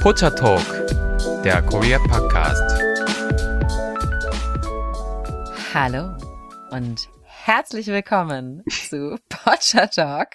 [0.00, 0.64] Pocha Talk,
[1.44, 2.82] der Korea Podcast.
[5.74, 6.16] Hallo
[6.70, 10.28] und herzlich willkommen zu Pocha Talk,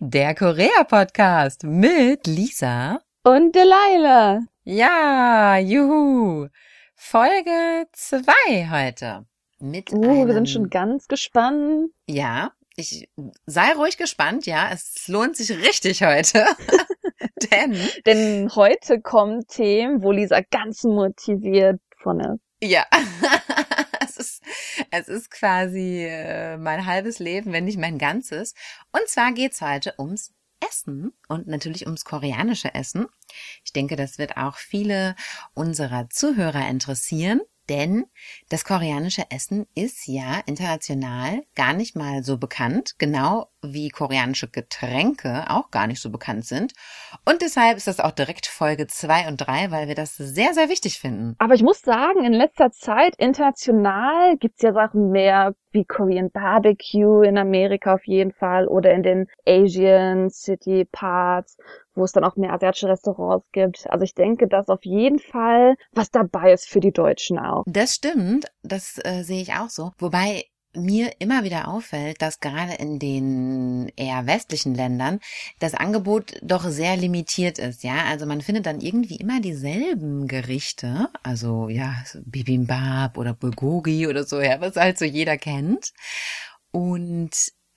[0.00, 4.40] der Korea Podcast mit Lisa und Delilah.
[4.64, 6.48] Ja, juhu.
[6.96, 9.26] Folge zwei heute.
[9.60, 11.92] Mit uh, einem, wir sind schon ganz gespannt.
[12.08, 13.08] Ja, ich
[13.46, 14.70] sei ruhig gespannt, ja.
[14.72, 16.44] Es lohnt sich richtig heute.
[17.50, 17.76] Denn,
[18.06, 22.40] Denn heute kommen Themen, wo Lisa ganz motiviert von ist.
[22.62, 22.84] ja,
[24.00, 24.42] es ist,
[24.90, 28.54] es ist quasi äh, mein halbes Leben, wenn nicht mein ganzes.
[28.92, 33.06] Und zwar geht's heute ums Essen und natürlich ums koreanische Essen.
[33.64, 35.14] Ich denke, das wird auch viele
[35.54, 37.40] unserer Zuhörer interessieren.
[37.68, 38.06] Denn
[38.48, 45.44] das koreanische Essen ist ja international gar nicht mal so bekannt, genau wie koreanische Getränke
[45.48, 46.72] auch gar nicht so bekannt sind.
[47.24, 50.68] Und deshalb ist das auch direkt Folge zwei und drei, weil wir das sehr, sehr
[50.68, 51.34] wichtig finden.
[51.38, 57.22] Aber ich muss sagen, in letzter Zeit international gibt's ja Sachen mehr wie Korean Barbecue
[57.22, 61.56] in Amerika auf jeden Fall oder in den Asian City Parts,
[61.94, 63.88] wo es dann auch mehr asiatische Restaurants gibt.
[63.90, 67.64] Also ich denke, dass auf jeden Fall was dabei ist für die Deutschen auch.
[67.66, 69.92] Das stimmt, das äh, sehe ich auch so.
[69.98, 70.44] Wobei
[70.78, 75.20] mir immer wieder auffällt, dass gerade in den eher westlichen Ländern
[75.58, 78.04] das Angebot doch sehr limitiert ist, ja.
[78.06, 84.40] Also man findet dann irgendwie immer dieselben Gerichte, also ja, Bibimbap oder Bulgogi oder so,
[84.40, 85.92] ja, was halt so jeder kennt.
[86.70, 87.30] Und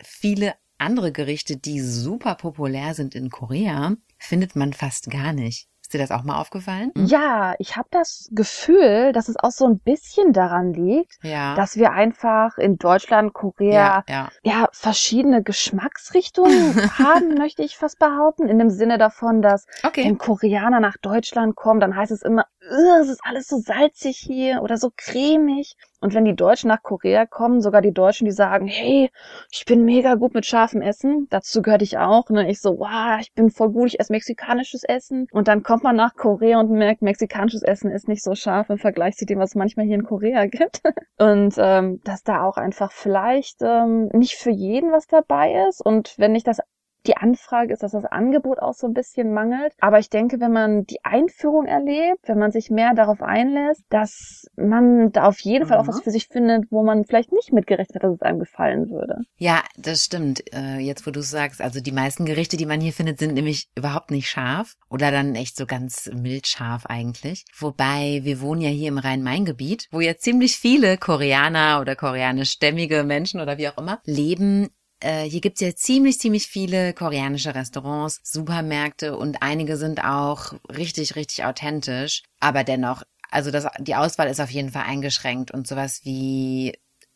[0.04, 5.68] viele andere Gerichte, die super populär sind in Korea, findet man fast gar nicht.
[5.92, 6.94] Ist dir das auch mal aufgefallen?
[6.96, 7.06] Hm?
[7.08, 11.54] Ja, ich habe das Gefühl, dass es auch so ein bisschen daran liegt, Ja.
[11.56, 14.30] dass wir einfach in Deutschland, Korea, ja, ja.
[14.42, 18.48] ja, verschiedene Geschmacksrichtungen haben, möchte ich fast behaupten.
[18.48, 20.06] In dem Sinne davon, dass Okay.
[20.06, 24.18] wenn Koreaner nach Deutschland kommen, dann heißt es immer, "Ugh, es ist alles so salzig
[24.18, 25.76] hier oder so cremig.
[26.00, 29.12] Und wenn die Deutschen nach Korea kommen, sogar die Deutschen, die sagen, hey,
[29.52, 31.28] ich bin mega gut mit scharfem Essen.
[31.30, 32.30] Dazu gehörte ich auch.
[32.30, 32.50] Ne?
[32.50, 35.28] Ich so, wow, ich bin voll gut, ich esse mexikanisches Essen.
[35.32, 38.78] Und dann kommt man nach Korea und merkt, mexikanisches Essen ist nicht so scharf im
[38.78, 40.82] Vergleich zu dem, was es manchmal hier in Korea gibt.
[41.18, 45.86] Und ähm, dass da auch einfach vielleicht ähm, nicht für jeden was dabei ist.
[45.86, 46.60] Und wenn nicht das
[47.08, 49.74] die Anfrage ist, dass das Angebot auch so ein bisschen mangelt.
[49.80, 54.46] Aber ich denke, wenn man die Einführung erlebt, wenn man sich mehr darauf einlässt, dass
[54.56, 55.88] man da auf jeden Fall auch Mhm.
[55.88, 59.16] was für sich findet, wo man vielleicht nicht mitgerechnet hat, dass es einem gefallen würde.
[59.38, 60.44] Ja, das stimmt.
[60.54, 63.34] Äh, jetzt, wo du es sagst, also die meisten Gerichte, die man hier findet, sind
[63.34, 67.46] nämlich überhaupt nicht scharf oder dann echt so ganz mild scharf eigentlich.
[67.58, 73.42] Wobei wir wohnen ja hier im Rhein-Main-Gebiet, wo ja ziemlich viele Koreaner oder koreanischstämmige Menschen
[73.42, 74.70] oder wie auch immer leben.
[75.02, 81.16] Äh, Hier gibt's ja ziemlich, ziemlich viele koreanische Restaurants, Supermärkte und einige sind auch richtig,
[81.16, 82.24] richtig authentisch.
[82.40, 86.74] Aber dennoch, also das, die Auswahl ist auf jeden Fall eingeschränkt und sowas wie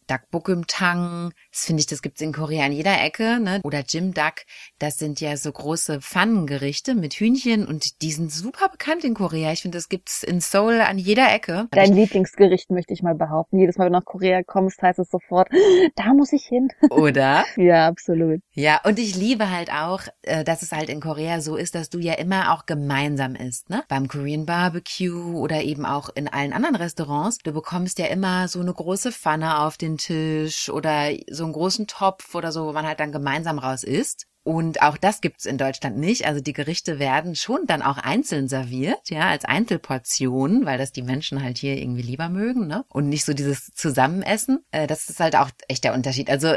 [0.08, 3.62] Dakbukümtang, das finde ich, das gibt's in Korea an jeder Ecke, ne?
[3.64, 4.46] Oder Jimdak,
[4.80, 9.52] das sind ja so große Pfannengerichte mit Hühnchen und die sind super bekannt in Korea.
[9.52, 11.68] Ich finde, das gibt's in Seoul an jeder Ecke.
[11.72, 13.60] Dein Lieblingsgericht möchte ich mal behaupten.
[13.60, 15.50] Jedes Mal, wenn du nach Korea kommst, heißt es sofort,
[15.96, 16.70] da muss ich hin.
[16.90, 17.46] Oder?
[17.58, 18.42] ja, absolut.
[18.54, 21.90] Ja, und ich liebe halt auch, äh, dass es halt in Korea so ist, dass
[21.90, 23.84] du ja immer auch gemeinsam isst, ne?
[23.88, 27.38] Beim Korean Barbecue oder eben auch in allen anderen Restaurants.
[27.40, 31.88] Du bekommst ja immer so eine große Pfanne auf den Tisch oder so einen großen
[31.88, 34.28] Topf oder so, wo man halt dann gemeinsam raus isst.
[34.44, 36.28] Und auch das gibt's in Deutschland nicht.
[36.28, 41.02] Also die Gerichte werden schon dann auch einzeln serviert, ja, als Einzelportionen, weil das die
[41.02, 42.86] Menschen halt hier irgendwie lieber mögen, ne?
[42.90, 44.64] Und nicht so dieses Zusammenessen.
[44.70, 46.30] Äh, das ist halt auch echt der Unterschied.
[46.30, 46.54] Also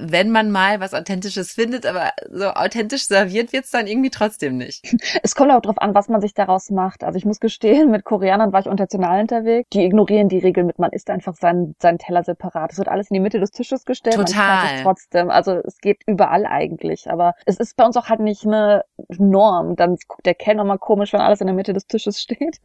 [0.00, 4.94] wenn man mal was Authentisches findet, aber so authentisch serviert wird's dann irgendwie trotzdem nicht.
[5.22, 7.04] Es kommt auch drauf an, was man sich daraus macht.
[7.04, 9.68] Also ich muss gestehen, mit Koreanern war ich international unterwegs.
[9.72, 12.72] Die ignorieren die Regel mit, man isst einfach seinen, seinen Teller separat.
[12.72, 14.16] Es wird alles in die Mitte des Tisches gestellt.
[14.16, 14.76] Total.
[14.76, 15.30] es trotzdem.
[15.30, 17.10] Also es geht überall eigentlich.
[17.10, 18.84] Aber es ist bei uns auch halt nicht eine
[19.18, 19.76] Norm.
[19.76, 22.60] Dann guckt der Kellner mal komisch, wenn alles in der Mitte des Tisches steht.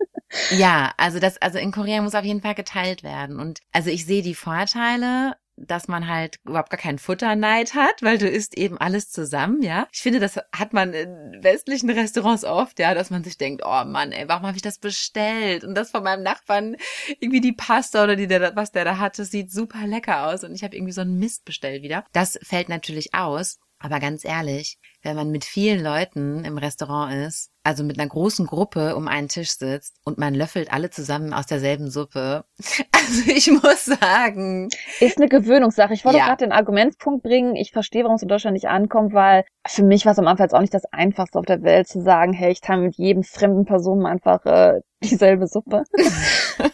[0.51, 3.39] Ja, also das, also in Korea muss auf jeden Fall geteilt werden.
[3.39, 8.17] Und also ich sehe die Vorteile, dass man halt überhaupt gar keinen Futterneid hat, weil
[8.17, 9.87] du isst eben alles zusammen, ja.
[9.91, 13.83] Ich finde, das hat man in westlichen Restaurants oft, ja, dass man sich denkt, oh
[13.85, 15.63] Mann, ey, warum habe ich das bestellt?
[15.63, 16.75] Und das von meinem Nachbarn,
[17.19, 20.53] irgendwie die Pasta oder die, der, was der da hatte, sieht super lecker aus und
[20.53, 22.05] ich habe irgendwie so einen Mist bestellt wieder.
[22.11, 23.59] Das fällt natürlich aus.
[23.79, 28.45] Aber ganz ehrlich, wenn man mit vielen Leuten im Restaurant ist, also mit einer großen
[28.47, 32.45] Gruppe um einen Tisch sitzt und man löffelt alle zusammen aus derselben Suppe.
[33.07, 34.67] Also ich muss sagen.
[34.99, 35.93] Ist eine Gewöhnungssache.
[35.93, 36.25] Ich wollte Ja.
[36.25, 37.55] gerade den Argumentspunkt bringen.
[37.55, 40.45] Ich verstehe, warum es in Deutschland nicht ankommt, weil für mich war es am Anfang
[40.45, 43.21] jetzt auch nicht das Einfachste auf der Welt zu sagen, hey, ich teile mit jedem
[43.23, 45.83] fremden Person einfach äh, dieselbe Suppe.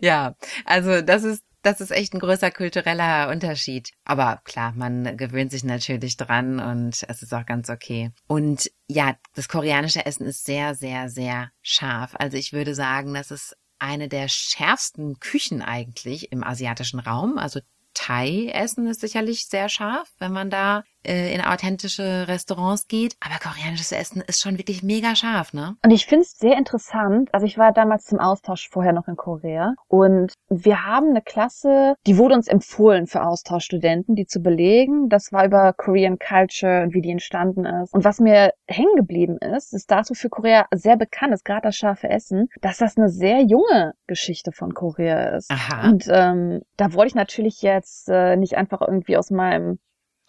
[0.00, 0.34] Ja,
[0.64, 3.90] also das ist das ist echt ein größer kultureller Unterschied.
[4.04, 8.10] Aber klar, man gewöhnt sich natürlich dran und es ist auch ganz okay.
[8.26, 12.14] Und ja, das koreanische Essen ist sehr, sehr, sehr scharf.
[12.14, 17.38] Also ich würde sagen, das ist eine der schärfsten Küchen eigentlich im asiatischen Raum.
[17.38, 17.60] Also
[17.94, 23.16] Thai-Essen ist sicherlich sehr scharf, wenn man da äh, in authentische Restaurants geht.
[23.20, 25.76] Aber koreanisches Essen ist schon wirklich mega scharf, ne?
[25.84, 27.28] Und ich finde es sehr interessant.
[27.32, 31.94] Also ich war damals zum Austausch vorher noch in Korea und wir haben eine Klasse,
[32.06, 35.08] die wurde uns empfohlen für Austauschstudenten, die zu belegen.
[35.08, 37.92] Das war über Korean Culture und wie die entstanden ist.
[37.94, 41.76] Und was mir hängen geblieben ist, ist dazu für Korea sehr bekannt ist, gerade das
[41.76, 45.50] scharfe Essen, dass das eine sehr junge Geschichte von Korea ist.
[45.50, 45.88] Aha.
[45.88, 49.78] Und ähm, da wollte ich natürlich jetzt äh, nicht einfach irgendwie aus meinem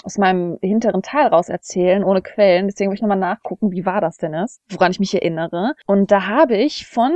[0.03, 2.67] aus meinem hinteren Teil raus erzählen, ohne Quellen.
[2.67, 5.73] Deswegen will ich nochmal nachgucken, wie wahr das denn ist, woran ich mich erinnere.
[5.85, 7.11] Und da habe ich von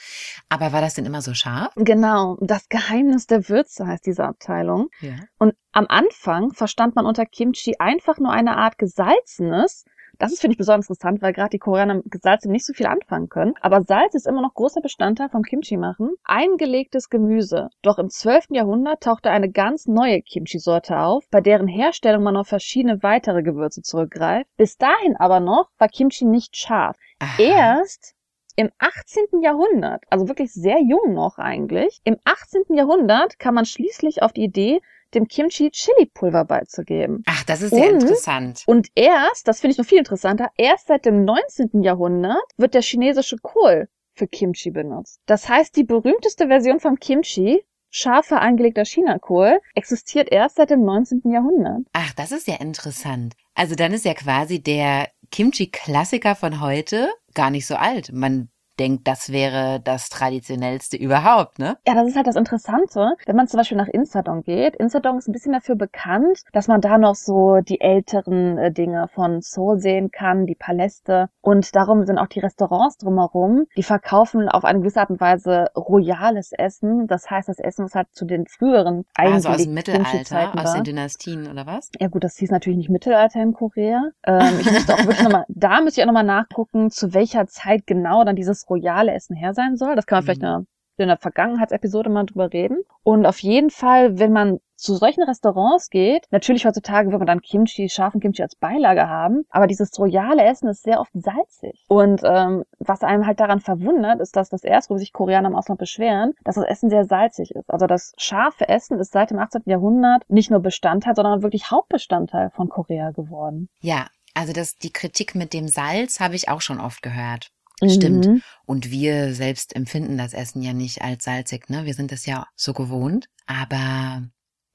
[0.50, 1.72] Aber war das denn immer so scharf?
[1.76, 4.90] Genau, das Geheimnis der Würze heißt diese Abteilung.
[5.02, 5.16] Ja.
[5.38, 9.86] Und am Anfang verstand man unter Kimchi einfach nur eine Art gesalzenes.
[10.20, 12.88] Das ist, finde ich, besonders interessant, weil gerade die Koreaner mit Gesalzen nicht so viel
[12.88, 13.54] anfangen können.
[13.62, 16.16] Aber Salz ist immer noch großer Bestandteil vom Kimchi machen.
[16.24, 17.70] Eingelegtes Gemüse.
[17.82, 18.48] Doch im 12.
[18.50, 23.82] Jahrhundert tauchte eine ganz neue Kimchi-Sorte auf, bei deren Herstellung man auf verschiedene weitere Gewürze
[23.82, 24.50] zurückgreift.
[24.58, 26.98] Bis dahin aber noch war Kimchi nicht scharf.
[27.20, 27.42] Aha.
[27.42, 28.16] Erst
[28.56, 29.42] im 18.
[29.44, 32.76] Jahrhundert, also wirklich sehr jung noch eigentlich, im 18.
[32.76, 34.82] Jahrhundert kam man schließlich auf die Idee,
[35.14, 37.24] dem Kimchi Chili-Pulver beizugeben.
[37.26, 38.64] Ach, das ist sehr Und- interessant.
[38.68, 41.84] Und erst, das finde ich noch viel interessanter, erst seit dem 19.
[41.84, 45.20] Jahrhundert wird der chinesische Kohl für Kimchi benutzt.
[45.26, 51.22] Das heißt, die berühmteste Version vom Kimchi, scharfer eingelegter Chinakohl, existiert erst seit dem 19.
[51.32, 51.82] Jahrhundert.
[51.94, 53.36] Ach, das ist ja interessant.
[53.56, 58.12] Also dann ist ja quasi der Kimchi-Klassiker von heute gar nicht so alt.
[58.12, 58.50] Man
[58.80, 61.78] denkt, das wäre das traditionellste überhaupt, ne?
[61.88, 64.76] Ja, das ist halt das Interessante, wenn man zum Beispiel nach Insadong geht.
[64.76, 69.08] Insadong ist ein bisschen dafür bekannt, dass man da noch so die älteren äh, Dinge
[69.14, 71.30] von Seoul sehen kann, die Paläste.
[71.42, 75.68] Und darum sind auch die Restaurants drumherum, die verkaufen auf eine gewisse Art und Weise
[75.76, 77.08] royales Essen.
[77.08, 80.84] Das heißt, das Essen, was halt zu den früheren Also aus dem Mittelalter, aus den
[80.84, 81.90] Dynastien oder was?
[82.00, 84.02] Ja gut, das hieß natürlich nicht Mittelalter in Korea.
[84.24, 87.88] Ähm, ich müsste auch wirklich nochmal, da müsste ich auch nochmal nachgucken, zu welcher Zeit
[87.88, 89.96] genau dann dieses royale Essen her sein soll.
[89.96, 90.48] Das kann man vielleicht Mhm.
[90.48, 90.66] in einer,
[91.00, 92.80] in einer Vergangenheitsepisode mal drüber reden.
[93.04, 97.42] Und auf jeden Fall, wenn man zu solchen Restaurants geht, natürlich heutzutage wird man dann
[97.42, 101.84] Kimchi, scharfen Kimchi als Beilage haben, aber dieses royale Essen ist sehr oft salzig.
[101.88, 105.56] Und ähm, was einem halt daran verwundert, ist, dass das erste, wo sich Koreaner im
[105.56, 107.72] Ausland beschweren, dass das Essen sehr salzig ist.
[107.72, 109.64] Also das scharfe Essen ist seit dem 18.
[109.66, 113.70] Jahrhundert nicht nur Bestandteil, sondern wirklich Hauptbestandteil von Korea geworden.
[113.82, 114.06] Ja,
[114.36, 117.50] also das, die Kritik mit dem Salz habe ich auch schon oft gehört.
[117.86, 118.26] Stimmt.
[118.26, 118.42] Mhm.
[118.66, 121.86] Und wir selbst empfinden das Essen ja nicht als salzig, ne?
[121.86, 123.30] Wir sind das ja so gewohnt.
[123.46, 124.24] Aber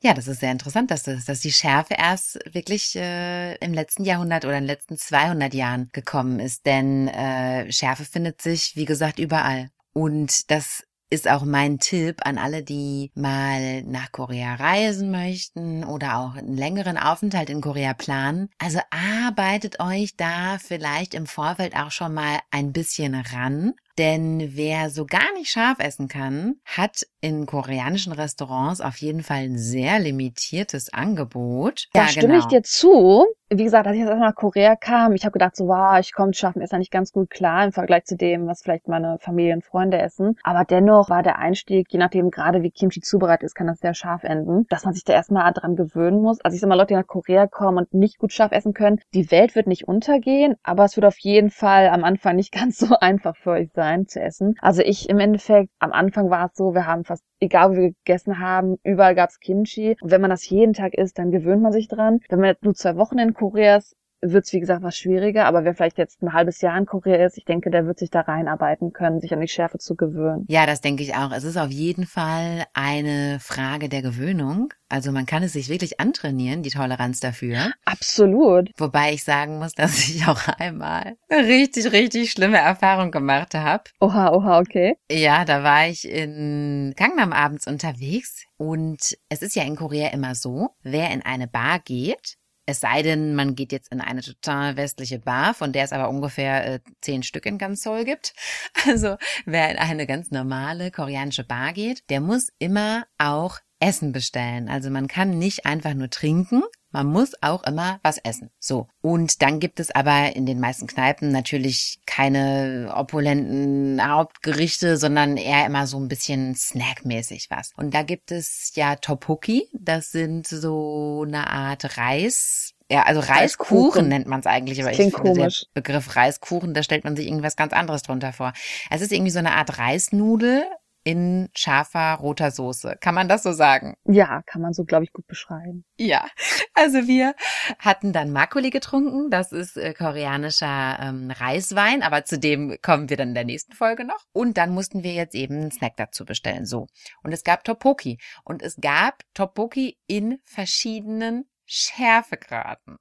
[0.02, 4.04] ja, das ist sehr interessant, dass, das, dass die Schärfe erst wirklich äh, im letzten
[4.04, 6.66] Jahrhundert oder in den letzten 200 Jahren gekommen ist.
[6.66, 9.70] Denn äh, Schärfe findet sich, wie gesagt, überall.
[9.92, 16.16] Und das ist auch mein Tipp an alle, die mal nach Korea reisen möchten oder
[16.16, 18.48] auch einen längeren Aufenthalt in Korea planen.
[18.58, 23.74] Also arbeitet euch da vielleicht im Vorfeld auch schon mal ein bisschen ran.
[23.98, 29.44] Denn wer so gar nicht scharf essen kann, hat in koreanischen Restaurants auf jeden Fall
[29.44, 31.86] ein sehr limitiertes Angebot.
[31.92, 33.24] Da stimme ich dir zu.
[33.48, 36.14] Wie gesagt, als ich jetzt erstmal nach Korea kam, ich habe gedacht, so, wow, ich
[36.14, 39.18] komme mit scharfem Essen nicht ganz gut klar im Vergleich zu dem, was vielleicht meine
[39.20, 40.36] Familie und Freunde essen.
[40.42, 43.92] Aber dennoch war der Einstieg, je nachdem gerade wie Kimchi zubereitet ist, kann das sehr
[43.92, 46.40] scharf enden, dass man sich da erstmal dran gewöhnen muss.
[46.40, 49.00] Also ich sag mal, Leute, die nach Korea kommen und nicht gut scharf essen können,
[49.12, 52.78] die Welt wird nicht untergehen, aber es wird auf jeden Fall am Anfang nicht ganz
[52.78, 54.54] so einfach für euch sein zu essen.
[54.62, 57.92] Also ich im Endeffekt, am Anfang war es so, wir haben fast, egal wo wir
[57.92, 59.96] gegessen haben, überall gab's Kimchi.
[60.00, 62.20] Und wenn man das jeden Tag isst, dann gewöhnt man sich dran.
[62.28, 65.64] Wenn man jetzt nur zwei Wochen in Korea ist, wird's wie gesagt was schwieriger, aber
[65.64, 68.20] wer vielleicht jetzt ein halbes Jahr in Korea ist, ich denke, der wird sich da
[68.20, 70.46] reinarbeiten können, sich an die Schärfe zu gewöhnen.
[70.48, 71.32] Ja, das denke ich auch.
[71.32, 74.72] Es ist auf jeden Fall eine Frage der Gewöhnung.
[74.88, 77.72] Also man kann es sich wirklich antrainieren, die Toleranz dafür.
[77.84, 78.70] Absolut.
[78.76, 83.84] Wobei ich sagen muss, dass ich auch einmal eine richtig, richtig schlimme Erfahrung gemacht habe.
[84.00, 84.96] Oha, oha, okay.
[85.10, 90.34] Ja, da war ich in Gangnam abends unterwegs und es ist ja in Korea immer
[90.34, 94.76] so, wer in eine Bar geht, es sei denn, man geht jetzt in eine total
[94.76, 98.34] westliche Bar, von der es aber ungefähr äh, zehn Stück in ganz Seoul gibt.
[98.86, 99.16] Also
[99.46, 104.68] wer in eine ganz normale koreanische Bar geht, der muss immer auch Essen bestellen.
[104.68, 106.62] Also man kann nicht einfach nur trinken,
[106.92, 108.50] man muss auch immer was essen.
[108.58, 108.86] So.
[109.00, 115.66] Und dann gibt es aber in den meisten Kneipen natürlich keine opulenten Hauptgerichte, sondern eher
[115.66, 117.72] immer so ein bisschen snackmäßig was.
[117.76, 119.68] Und da gibt es ja Tteokbokki.
[119.72, 122.74] Das sind so eine Art Reis.
[122.90, 124.08] Ja, also Reiskuchen, Reiskuchen.
[124.08, 125.64] nennt man es eigentlich, aber ich Klingt finde komisch.
[125.74, 128.52] der Begriff Reiskuchen, da stellt man sich irgendwas ganz anderes drunter vor.
[128.90, 130.64] Es ist irgendwie so eine Art Reisnudel
[131.04, 132.96] in scharfer roter Soße.
[133.00, 133.96] Kann man das so sagen?
[134.04, 135.84] Ja, kann man so, glaube ich, gut beschreiben.
[135.96, 136.26] Ja,
[136.74, 137.34] also wir
[137.78, 139.30] hatten dann Makgeolli getrunken.
[139.30, 143.72] Das ist äh, koreanischer ähm, Reiswein, aber zu dem kommen wir dann in der nächsten
[143.72, 144.24] Folge noch.
[144.32, 146.66] Und dann mussten wir jetzt eben einen Snack dazu bestellen.
[146.66, 146.86] So.
[147.22, 148.18] Und es gab Tteokbokki.
[148.44, 152.98] Und es gab Tteokbokki in verschiedenen Schärfegraden.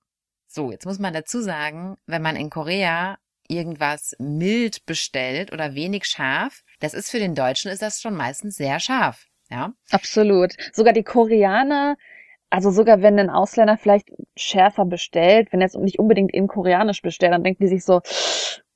[0.48, 3.18] So, jetzt muss man dazu sagen, wenn man in Korea
[3.48, 8.56] irgendwas mild bestellt oder wenig scharf, das ist für den Deutschen ist das schon meistens
[8.56, 9.28] sehr scharf.
[9.50, 10.54] Ja, Absolut.
[10.72, 11.98] Sogar die Koreaner,
[12.50, 17.02] also sogar wenn ein Ausländer vielleicht schärfer bestellt, wenn er jetzt nicht unbedingt eben koreanisch
[17.02, 18.02] bestellt, dann denken die sich so,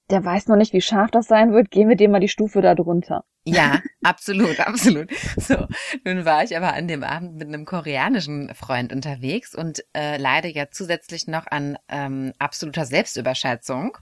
[0.09, 2.61] der weiß noch nicht, wie scharf das sein wird, gehen wir dem mal die Stufe
[2.61, 3.23] da drunter.
[3.45, 5.09] Ja, absolut, absolut.
[5.37, 5.67] So,
[6.03, 10.49] nun war ich aber an dem Abend mit einem koreanischen Freund unterwegs und äh, leide
[10.49, 13.97] ja zusätzlich noch an ähm, absoluter Selbstüberschätzung.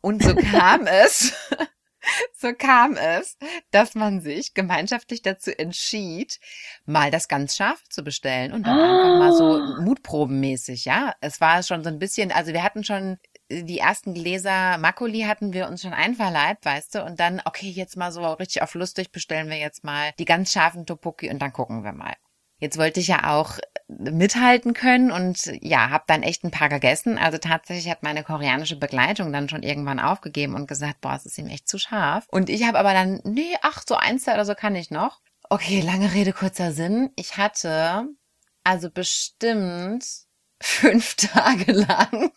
[0.00, 1.32] Und so kam es,
[2.36, 3.36] so kam es,
[3.70, 6.40] dass man sich gemeinschaftlich dazu entschied,
[6.86, 11.14] mal das ganz scharf zu bestellen und dann einfach mal so mutprobenmäßig, ja.
[11.20, 13.18] Es war schon so ein bisschen, also wir hatten schon
[13.50, 17.96] die ersten Gläser Makoli hatten wir uns schon einverleibt, weißt du, und dann, okay, jetzt
[17.96, 21.52] mal so richtig auf lustig bestellen wir jetzt mal die ganz scharfen Tteokbokki und dann
[21.52, 22.14] gucken wir mal.
[22.60, 27.18] Jetzt wollte ich ja auch mithalten können und ja, habe dann echt ein paar gegessen.
[27.18, 31.38] Also tatsächlich hat meine koreanische Begleitung dann schon irgendwann aufgegeben und gesagt, boah, es ist
[31.38, 32.26] ihm echt zu scharf.
[32.28, 35.20] Und ich habe aber dann, nee, ach, so eins oder so kann ich noch.
[35.48, 37.10] Okay, lange Rede, kurzer Sinn.
[37.16, 38.06] Ich hatte
[38.62, 40.04] also bestimmt
[40.62, 42.32] fünf Tage lang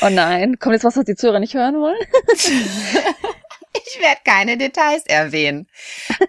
[0.00, 1.98] Oh nein, kommt jetzt was, was die Zuhörer nicht hören wollen?
[3.94, 5.68] Ich werde keine Details erwähnen.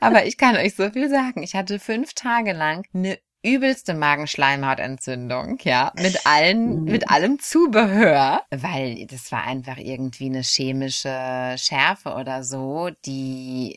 [0.01, 1.43] Aber ich kann euch so viel sagen.
[1.43, 9.05] Ich hatte fünf Tage lang eine übelste Magenschleimhautentzündung, ja, mit allen, mit allem Zubehör, weil
[9.07, 13.75] das war einfach irgendwie eine chemische Schärfe oder so, die,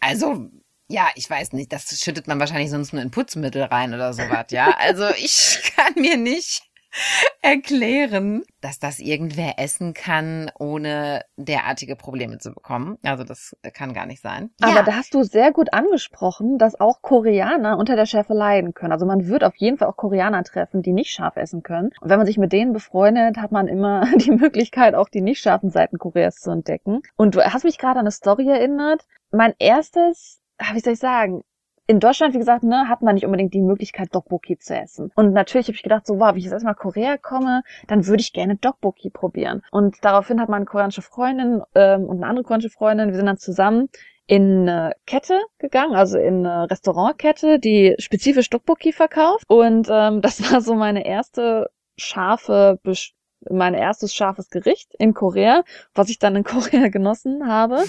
[0.00, 0.48] also,
[0.88, 4.46] ja, ich weiß nicht, das schüttet man wahrscheinlich sonst nur in Putzmittel rein oder sowas,
[4.50, 4.74] ja.
[4.78, 6.62] Also ich kann mir nicht
[7.42, 12.98] erklären, dass das irgendwer essen kann, ohne derartige Probleme zu bekommen.
[13.02, 14.50] Also das kann gar nicht sein.
[14.60, 14.82] Aber ja.
[14.82, 18.92] da hast du sehr gut angesprochen, dass auch Koreaner unter der Schärfe leiden können.
[18.92, 21.90] Also man wird auf jeden Fall auch Koreaner treffen, die nicht scharf essen können.
[22.00, 25.40] Und wenn man sich mit denen befreundet, hat man immer die Möglichkeit, auch die nicht
[25.40, 27.02] scharfen Seiten Koreas zu entdecken.
[27.16, 29.06] Und du hast mich gerade an eine Story erinnert.
[29.30, 30.40] Mein erstes,
[30.72, 31.42] wie soll ich sagen,
[31.86, 35.10] in Deutschland, wie gesagt, ne, hat man nicht unbedingt die Möglichkeit, Dokboki zu essen.
[35.14, 38.20] Und natürlich habe ich gedacht, so, wow, wenn ich jetzt erstmal Korea komme, dann würde
[38.20, 39.62] ich gerne Dokboki probieren.
[39.70, 43.38] Und daraufhin hat meine koreanische Freundin ähm, und eine andere koreanische Freundin, wir sind dann
[43.38, 43.88] zusammen
[44.26, 49.44] in eine Kette gegangen, also in eine Restaurantkette, die spezifisch Dokboki verkauft.
[49.48, 53.14] Und ähm, das war so meine erste scharfe Besch
[53.50, 57.84] mein erstes scharfes Gericht in Korea, was ich dann in Korea genossen habe.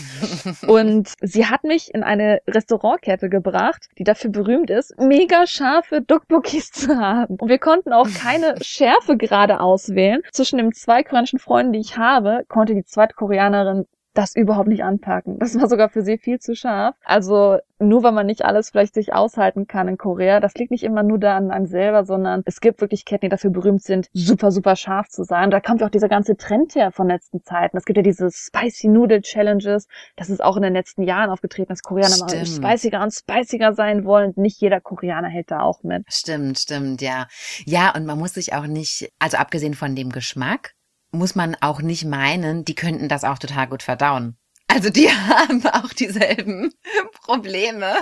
[0.67, 6.71] Und sie hat mich in eine Restaurantkette gebracht, die dafür berühmt ist, mega scharfe Dokbokis
[6.71, 7.35] zu haben.
[7.35, 10.21] Und wir konnten auch keine Schärfe gerade auswählen.
[10.31, 14.83] Zwischen den zwei koreanischen Freunden, die ich habe, konnte die zweite Koreanerin das überhaupt nicht
[14.83, 15.39] anpacken.
[15.39, 16.95] Das war sogar für sie viel zu scharf.
[17.03, 20.83] Also nur weil man nicht alles vielleicht sich aushalten kann in Korea, das liegt nicht
[20.83, 24.07] immer nur da an einem selber, sondern es gibt wirklich Ketten, die dafür berühmt sind,
[24.13, 25.45] super, super scharf zu sein.
[25.45, 27.77] Und da kommt ja auch dieser ganze Trend her von letzten Zeiten.
[27.77, 29.87] Es gibt ja diese Spicy Noodle Challenges.
[30.15, 32.47] Das ist auch in den letzten Jahren aufgetreten, dass Koreaner mal Stimmt.
[32.47, 34.33] spiciger und spiciger sein wollen.
[34.35, 36.03] Nicht jeder Koreaner hält da auch mit.
[36.07, 37.27] Stimmt, stimmt, ja.
[37.65, 40.73] Ja, und man muss sich auch nicht, also abgesehen von dem Geschmack,
[41.13, 44.37] muss man auch nicht meinen, die könnten das auch total gut verdauen.
[44.67, 46.73] Also die haben auch dieselben
[47.25, 47.93] Probleme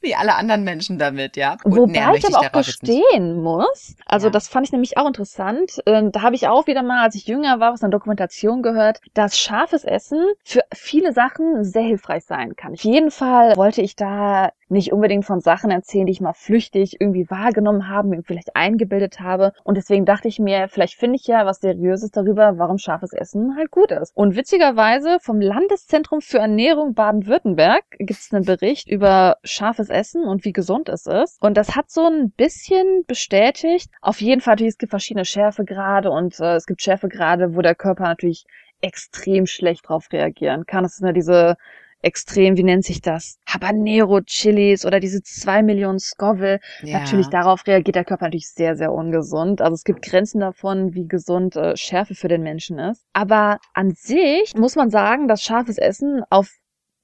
[0.00, 1.56] wie alle anderen Menschen damit, ja.
[1.62, 4.30] Gut, Wobei ich aber auch gestehen muss, also Ja.
[4.30, 5.80] das fand ich nämlich auch interessant.
[5.86, 9.00] Ähm, da habe ich auch wieder mal, als ich jünger war, aus einer Dokumentation gehört,
[9.14, 12.72] dass scharfes Essen für viele Sachen sehr hilfreich sein kann.
[12.72, 17.00] Auf jeden Fall wollte ich da nicht unbedingt von Sachen erzählen, die ich mal flüchtig
[17.00, 19.52] irgendwie wahrgenommen habe, mir vielleicht eingebildet habe.
[19.64, 23.56] Und deswegen dachte ich mir, vielleicht finde ich ja was Seriöses darüber, warum scharfes Essen
[23.56, 24.16] halt gut ist.
[24.16, 30.44] Und witzigerweise vom Landeszentrum für Ernährung Baden-Württemberg gibt es einen Bericht über scharfes Essen und
[30.44, 31.42] wie gesund es ist.
[31.42, 33.90] Und das hat so ein bisschen bestätigt.
[34.00, 37.74] Auf jeden Fall natürlich, es gibt verschiedene Schärfegrade und äh, es gibt Schärfegrade, wo der
[37.74, 38.44] Körper natürlich
[38.80, 40.84] extrem schlecht drauf reagieren kann.
[40.84, 41.56] Das sind ja diese
[42.02, 43.38] extrem, wie nennt sich das?
[43.46, 46.60] Habanero Chilis oder diese zwei Millionen Scoville.
[46.82, 47.00] Ja.
[47.00, 49.60] Natürlich darauf reagiert der Körper natürlich sehr, sehr ungesund.
[49.60, 53.04] Also es gibt Grenzen davon, wie gesund äh, Schärfe für den Menschen ist.
[53.12, 56.48] Aber an sich muss man sagen, dass scharfes Essen auf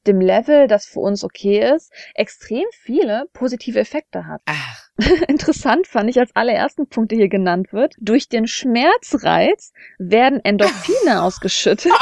[0.07, 4.43] dem Level, das für uns okay ist, extrem viele positive Effekte hat.
[4.47, 4.85] Ach,
[5.29, 7.95] Interessant fand ich als allerersten Punkt, der hier genannt wird.
[7.99, 11.93] Durch den Schmerzreiz werden Endorphine ausgeschüttet.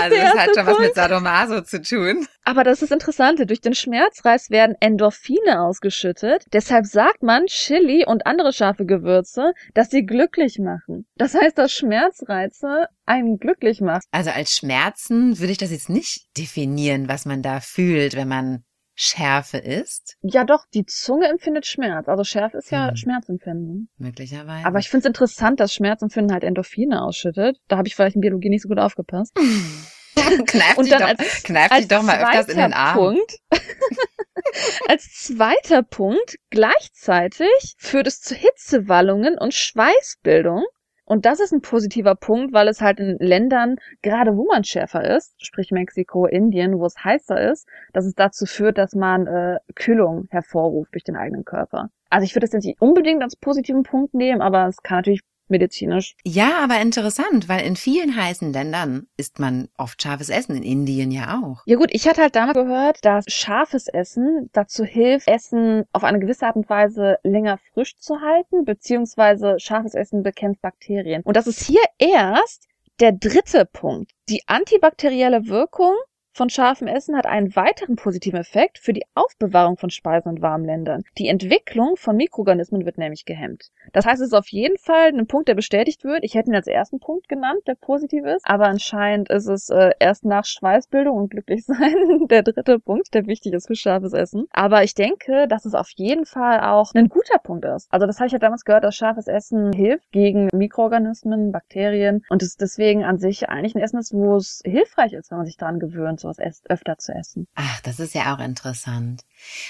[0.00, 0.94] also der das hat schon was mit Punkt.
[0.94, 2.26] Sadomaso zu tun.
[2.44, 3.44] Aber das ist Interessante.
[3.44, 6.46] Durch den Schmerzreiz werden Endorphine ausgeschüttet.
[6.54, 11.06] Deshalb sagt man Chili und andere scharfe Gewürze, dass sie glücklich machen.
[11.16, 14.04] Das heißt, dass Schmerzreize einen glücklich macht.
[14.10, 18.64] Also als Schmerzen würde ich das jetzt nicht definieren, was man da fühlt, wenn man
[18.96, 20.16] Schärfe isst.
[20.22, 22.06] Ja doch, die Zunge empfindet Schmerz.
[22.08, 22.96] Also Schärfe ist ja Hm.
[22.96, 23.88] Schmerzempfinden.
[23.98, 24.64] Möglicherweise.
[24.66, 27.58] Aber ich finde es interessant, dass Schmerzempfinden halt Endorphine ausschüttet.
[27.66, 29.34] Da habe ich vielleicht in Biologie nicht so gut aufgepasst.
[30.46, 32.96] kneif Und dich, dann doch, als- kneif dich doch mal öfters in den Arm.
[32.96, 33.32] Punkt,
[34.88, 40.64] als zweiter Punkt, gleichzeitig führt es zu Hitzewallungen und Schweißbildung.
[41.06, 45.16] Und das ist ein positiver Punkt, weil es halt in Ländern, gerade wo man schärfer
[45.16, 49.58] ist, sprich Mexiko, Indien, wo es heißer ist, dass es dazu führt, dass man äh,
[49.74, 51.90] Kühlung hervorruft durch den eigenen Körper.
[52.08, 55.20] Also ich würde das jetzt nicht unbedingt als positiven Punkt nehmen, aber es kann natürlich
[55.48, 60.62] medizinisch Ja, aber interessant, weil in vielen heißen Ländern isst man oft scharfes Essen, in
[60.62, 61.62] Indien ja auch.
[61.66, 66.18] Ja gut, ich hatte halt damals gehört, dass scharfes Essen dazu hilft, Essen auf eine
[66.18, 71.22] gewisse Art und Weise länger frisch zu halten, beziehungsweise scharfes Essen bekämpft Bakterien.
[71.22, 72.68] Und das ist hier erst
[73.00, 74.12] der dritte Punkt.
[74.28, 75.94] Die antibakterielle Wirkung
[76.34, 81.04] von scharfem Essen hat einen weiteren positiven Effekt für die Aufbewahrung von Speisen und Warmländern.
[81.16, 83.70] Die Entwicklung von Mikroorganismen wird nämlich gehemmt.
[83.92, 86.24] Das heißt, es ist auf jeden Fall ein Punkt, der bestätigt wird.
[86.24, 88.44] Ich hätte ihn als ersten Punkt genannt, der positiv ist.
[88.44, 93.52] Aber anscheinend ist es äh, erst nach Schweißbildung und Glücklichsein der dritte Punkt, der wichtig
[93.52, 94.46] ist für scharfes Essen.
[94.50, 97.86] Aber ich denke, dass es auf jeden Fall auch ein guter Punkt ist.
[97.92, 102.42] Also das habe ich ja damals gehört, dass scharfes Essen hilft gegen Mikroorganismen, Bakterien und
[102.42, 105.56] es deswegen an sich eigentlich ein Essen ist, wo es hilfreich ist, wenn man sich
[105.56, 107.46] daran gewöhnt, sowas erst öfter zu essen.
[107.54, 109.22] Ach, das ist ja auch interessant.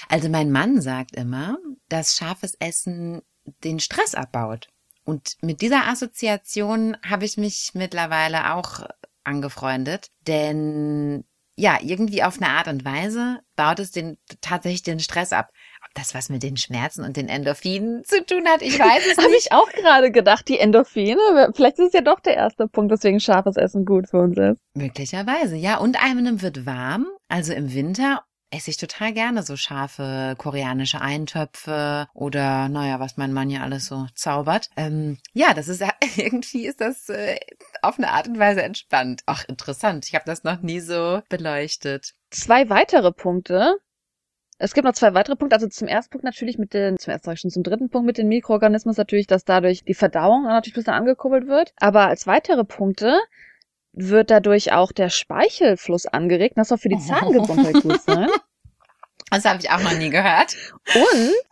[0.09, 1.57] Also mein Mann sagt immer,
[1.89, 3.21] dass scharfes Essen
[3.63, 4.69] den Stress abbaut.
[5.03, 8.87] Und mit dieser Assoziation habe ich mich mittlerweile auch
[9.23, 11.25] angefreundet, denn
[11.57, 15.51] ja, irgendwie auf eine Art und Weise baut es den tatsächlich den Stress ab.
[15.95, 18.61] Das was mit den Schmerzen und den Endorphinen zu tun hat.
[18.61, 19.47] Ich weiß es Habe nicht.
[19.47, 21.51] ich auch gerade gedacht, die Endorphine.
[21.55, 24.61] Vielleicht ist es ja doch der erste Punkt, weswegen scharfes Essen gut für uns ist.
[24.75, 25.77] Möglicherweise, ja.
[25.77, 32.07] Und einem wird warm, also im Winter esse ich total gerne so scharfe koreanische Eintöpfe
[32.13, 34.69] oder naja, was mein Mann ja alles so zaubert.
[34.77, 35.83] Ähm, ja, das ist
[36.15, 37.37] irgendwie ist das äh,
[37.81, 39.23] auf eine Art und Weise entspannt.
[39.25, 40.07] Ach, interessant.
[40.07, 42.13] Ich habe das noch nie so beleuchtet.
[42.29, 43.77] Zwei weitere Punkte.
[44.57, 45.55] Es gibt noch zwei weitere Punkte.
[45.55, 48.27] Also zum ersten Punkt natürlich mit den, zum ersten schon, zum dritten Punkt mit den
[48.27, 51.73] Mikroorganismen natürlich, dass dadurch die Verdauung natürlich ein bisschen angekurbelt wird.
[51.77, 53.19] Aber als weitere Punkte
[53.91, 56.57] wird dadurch auch der Speichelfluss angeregt.
[56.57, 58.29] Das soll für die Zahngesundheit gut sein.
[59.31, 60.55] Das habe ich auch noch nie gehört.
[60.93, 61.01] Und,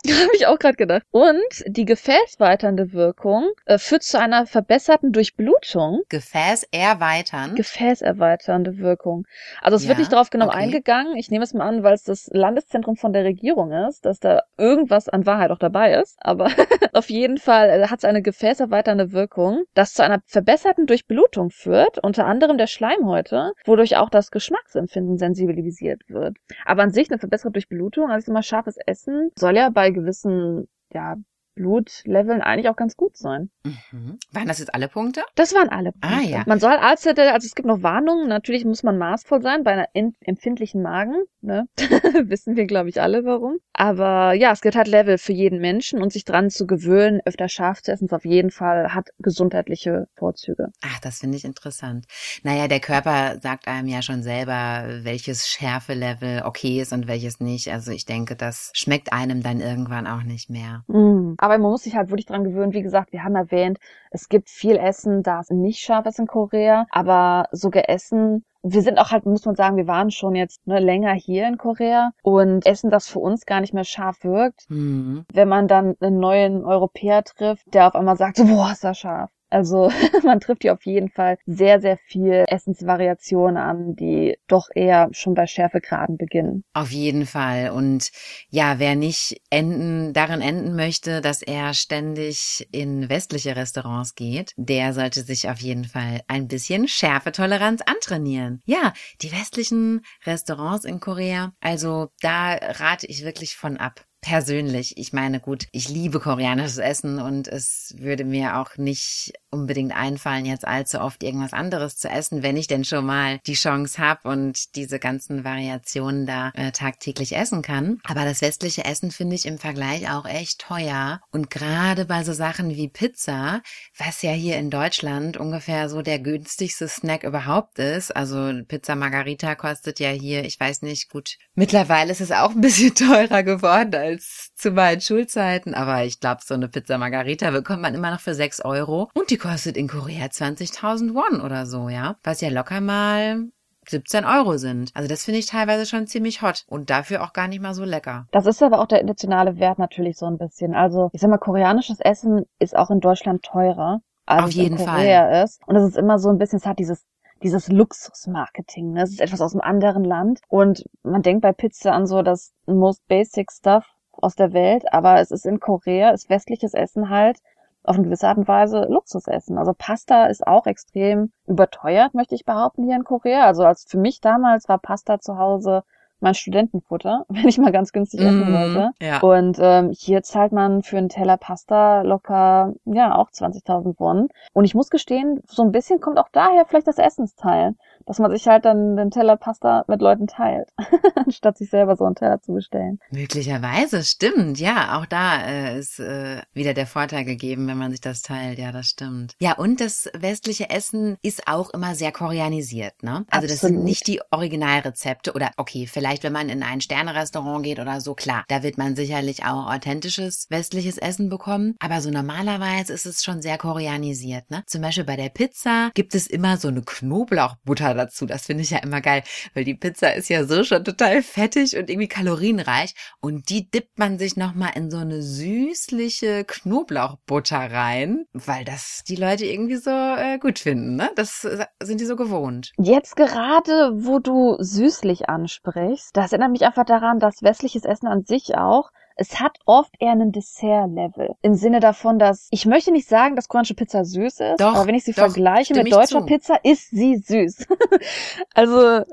[0.12, 6.02] habe ich auch gerade gedacht, und die gefäßweiternde Wirkung äh, führt zu einer verbesserten Durchblutung.
[6.08, 7.54] Gefäß erweitern.
[7.56, 9.26] Gefäßerweiternde Wirkung.
[9.60, 10.58] Also es Ja, wird nicht darauf genau okay.
[10.58, 11.16] eingegangen.
[11.16, 14.42] Ich nehme es mal an, weil es das Landeszentrum von der Regierung ist, dass da
[14.56, 16.16] irgendwas an Wahrheit auch dabei ist.
[16.20, 16.46] Aber
[16.92, 21.98] auf jeden Fall äh, hat es eine gefäßerweiternde Wirkung, das zu einer verbesserten Durchblutung führt,
[21.98, 26.36] unter anderem der Schleimhäute, wodurch auch das Geschmacksempfinden sensibilisiert wird.
[26.64, 31.16] Aber an sich eine verbesserte Durchblutung, also immer scharfes Essen, soll ja bei gewissen, ja,
[31.56, 33.50] Blutleveln eigentlich auch ganz gut sein.
[33.64, 34.18] Mhm.
[34.32, 35.22] Waren das jetzt alle Punkte?
[35.36, 36.08] Das waren alle Punkte.
[36.08, 36.42] Ah, ja.
[36.46, 38.26] Man soll Arzt, also es gibt noch Warnungen.
[38.28, 41.14] Natürlich muss man maßvoll sein bei einer in- empfindlichen Magen.
[41.44, 41.68] Ne?
[42.24, 43.58] Wissen wir, glaube ich, alle warum.
[43.74, 47.48] Aber ja, es gibt halt Level für jeden Menschen und sich dran zu gewöhnen, öfter
[47.48, 50.68] scharf zu essen, ist auf jeden Fall hat gesundheitliche Vorzüge.
[50.82, 52.06] Ach, das finde ich interessant.
[52.42, 57.70] Naja, der Körper sagt einem ja schon selber, welches Schärfelevel okay ist und welches nicht.
[57.70, 60.84] Also ich denke, das schmeckt einem dann irgendwann auch nicht mehr.
[60.86, 61.34] Mm.
[61.36, 62.72] Aber man muss sich halt wirklich dran gewöhnen.
[62.72, 63.78] Wie gesagt, wir haben erwähnt,
[64.10, 68.98] es gibt viel Essen, das nicht scharf ist in Korea, aber sogar Essen, wir sind
[68.98, 72.66] auch halt, muss man sagen, wir waren schon jetzt ne, länger hier in Korea und
[72.66, 75.24] Essen, das für uns gar nicht mehr scharf wirkt, Mhm.
[75.32, 78.98] wenn man dann einen neuen Europäer trifft, der auf einmal sagt, so, boah, ist das
[78.98, 79.30] scharf.
[79.54, 79.90] Also
[80.24, 85.34] man trifft hier auf jeden Fall sehr, sehr viel Essensvariationen an, die doch eher schon
[85.34, 86.64] bei Schärfegraden beginnen.
[86.72, 87.70] Auf jeden Fall.
[87.70, 88.10] Und
[88.48, 94.92] ja, wer nicht enden, darin enden möchte, dass er ständig in westliche Restaurants geht, der
[94.92, 98.60] sollte sich auf jeden Fall ein bisschen Schärfetoleranz antrainieren.
[98.66, 104.04] Ja, die westlichen Restaurants in Korea, also da rate ich wirklich von ab.
[104.24, 109.96] Persönlich, ich meine, gut, ich liebe koreanisches Essen und es würde mir auch nicht unbedingt
[109.96, 113.98] einfallen, jetzt allzu oft irgendwas anderes zu essen, wenn ich denn schon mal die Chance
[113.98, 118.00] habe und diese ganzen Variationen da äh, tagtäglich essen kann.
[118.04, 121.20] Aber das westliche Essen finde ich im Vergleich auch echt teuer.
[121.30, 123.62] Und gerade bei so Sachen wie Pizza,
[123.96, 128.14] was ja hier in Deutschland ungefähr so der günstigste Snack überhaupt ist.
[128.14, 131.38] Also Pizza Margarita kostet ja hier, ich weiß nicht, gut.
[131.54, 135.74] Mittlerweile ist es auch ein bisschen teurer geworden als zu meinen Schulzeiten.
[135.74, 139.10] Aber ich glaube, so eine Pizza Margarita bekommt man immer noch für 6 Euro.
[139.14, 142.16] Und die kostet in Korea 20.000 Won oder so, ja.
[142.24, 143.48] Was ja locker mal
[143.86, 144.90] 17 Euro sind.
[144.94, 147.84] Also das finde ich teilweise schon ziemlich hot und dafür auch gar nicht mal so
[147.84, 148.26] lecker.
[148.32, 150.74] Das ist aber auch der internationale Wert natürlich so ein bisschen.
[150.74, 154.78] Also ich sag mal, koreanisches Essen ist auch in Deutschland teurer, als Auf es jeden
[154.78, 154.96] in Fall.
[154.96, 155.60] Korea ist.
[155.66, 157.04] Und es ist immer so ein bisschen, es hat dieses
[157.42, 158.92] dieses Luxusmarketing.
[158.92, 159.02] Ne?
[159.02, 160.40] Es ist etwas aus einem anderen Land.
[160.48, 165.20] Und man denkt bei Pizza an so das most basic stuff aus der Welt, aber
[165.20, 167.40] es ist in Korea, ist westliches Essen halt
[167.84, 169.58] auf eine gewisse Art und Weise Luxusessen.
[169.58, 173.46] Also Pasta ist auch extrem überteuert, möchte ich behaupten, hier in Korea.
[173.46, 175.84] Also als für mich damals war Pasta zu Hause
[176.24, 178.90] mein Studentenfutter, wenn ich mal ganz günstig essen Mm, wollte.
[179.00, 179.20] ja.
[179.20, 184.28] Und ähm, hier zahlt man für einen Teller Pasta locker, ja, auch 20.000 Won.
[184.52, 188.30] Und ich muss gestehen, so ein bisschen kommt auch daher vielleicht das Essensteilen, dass man
[188.32, 190.68] sich halt dann den Teller Pasta mit Leuten teilt,
[191.14, 192.98] anstatt sich selber so einen Teller zu bestellen.
[193.10, 194.58] Möglicherweise, stimmt.
[194.58, 198.58] Ja, auch da äh, ist äh, wieder der Vorteil gegeben, wenn man sich das teilt.
[198.58, 199.34] Ja, das stimmt.
[199.38, 203.24] Ja, und das westliche Essen ist auch immer sehr koreanisiert, ne?
[203.30, 203.84] Also das sind Absolut.
[203.84, 208.44] nicht die Originalrezepte oder okay, vielleicht wenn man in ein Sternerestaurant geht oder so, klar,
[208.48, 211.74] da wird man sicherlich auch authentisches westliches Essen bekommen.
[211.80, 214.62] Aber so normalerweise ist es schon sehr koreanisiert, ne?
[214.66, 218.26] Zum Beispiel bei der Pizza gibt es immer so eine Knoblauchbutter dazu.
[218.26, 219.22] Das finde ich ja immer geil,
[219.54, 222.94] weil die Pizza ist ja so schon total fettig und irgendwie kalorienreich.
[223.20, 229.16] Und die dippt man sich nochmal in so eine süßliche Knoblauchbutter rein, weil das die
[229.16, 231.10] Leute irgendwie so äh, gut finden, ne?
[231.16, 232.72] Das äh, sind die so gewohnt.
[232.78, 238.24] Jetzt gerade, wo du süßlich ansprichst, das erinnert mich einfach daran, dass westliches Essen an
[238.24, 241.34] sich auch es hat oft eher einen Dessert-Level.
[241.42, 244.86] Im Sinne davon, dass ich möchte nicht sagen, dass koreanische Pizza süß ist, Doch, aber
[244.86, 246.26] wenn ich sie doch, vergleiche mit deutscher zu.
[246.26, 247.66] Pizza, ist sie süß.
[248.54, 249.04] also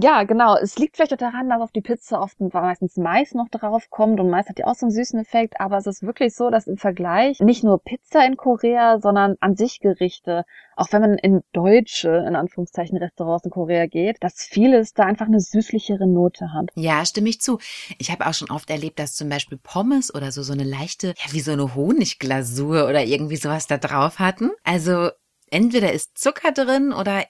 [0.00, 0.56] Ja, genau.
[0.56, 4.20] Es liegt vielleicht auch daran, dass auf die Pizza oft meistens Mais noch drauf kommt
[4.20, 6.66] und Mais hat ja auch so einen süßen Effekt, aber es ist wirklich so, dass
[6.66, 10.44] im Vergleich nicht nur Pizza in Korea, sondern an sich Gerichte,
[10.76, 15.26] auch wenn man in deutsche, in Anführungszeichen, Restaurants in Korea geht, dass vieles da einfach
[15.26, 16.70] eine süßlichere Note hat.
[16.74, 17.58] Ja, stimme ich zu.
[17.98, 21.08] Ich habe auch schon oft erlebt, dass zum Beispiel Pommes oder so so eine leichte,
[21.08, 24.50] ja, wie so eine Honigglasur oder irgendwie sowas da drauf hatten.
[24.62, 25.10] Also
[25.50, 27.24] entweder ist Zucker drin oder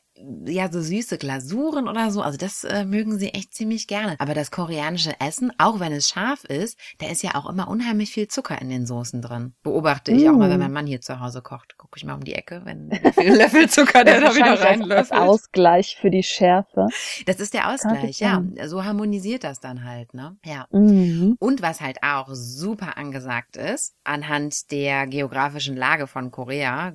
[0.47, 2.23] ja, so süße Glasuren oder so.
[2.23, 4.17] Also das äh, mögen sie echt ziemlich gerne.
[4.19, 8.11] Aber das koreanische Essen, auch wenn es scharf ist, da ist ja auch immer unheimlich
[8.11, 9.55] viel Zucker in den Soßen drin.
[9.63, 10.29] Beobachte ich mm.
[10.29, 10.63] auch mal, wenn mm.
[10.63, 11.77] mein Mann hier zu Hause kocht.
[11.79, 15.11] Gucke ich mal um die Ecke, wenn viel Löffel Zucker der da wieder reinlöffelt.
[15.11, 16.87] Das Ausgleich für die Schärfe.
[17.27, 18.43] Das ist der Ausgleich, ja.
[18.67, 20.37] So harmonisiert das dann halt, ne?
[20.45, 20.67] Ja.
[20.71, 21.37] Mm.
[21.39, 26.93] Und was halt auch super angesagt ist, anhand der geografischen Lage von Korea,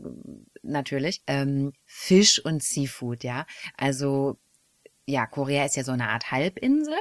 [0.63, 3.45] natürlich, ähm, Fisch und Seafood, ja.
[3.77, 4.37] Also
[5.05, 6.95] ja, Korea ist ja so eine Art Halbinsel.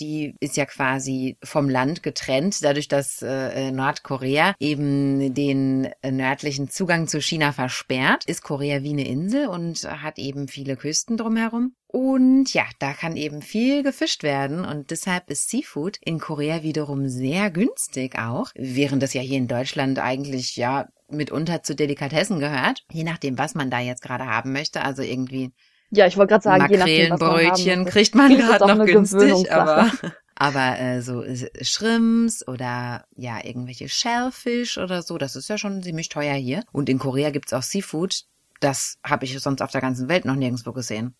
[0.00, 7.08] Die ist ja quasi vom Land getrennt, dadurch, dass äh, Nordkorea eben den nördlichen Zugang
[7.08, 11.74] zu China versperrt, ist Korea wie eine Insel und hat eben viele Küsten drumherum.
[11.90, 17.08] Und ja, da kann eben viel gefischt werden und deshalb ist Seafood in Korea wiederum
[17.08, 22.84] sehr günstig auch, während das ja hier in Deutschland eigentlich ja mitunter zu Delikatessen gehört,
[22.92, 24.82] je nachdem, was man da jetzt gerade haben möchte.
[24.82, 25.52] Also irgendwie
[25.90, 29.90] ja, ich wollte gerade sagen, Makrelenbrötchen kriegt man gerade noch günstig, aber
[30.34, 31.24] aber äh, so
[31.60, 36.62] Shrimps oder ja irgendwelche Shellfish oder so, das ist ja schon ziemlich teuer hier.
[36.72, 38.24] Und in Korea gibt's auch Seafood.
[38.60, 41.14] Das habe ich sonst auf der ganzen Welt noch nirgendwo gesehen.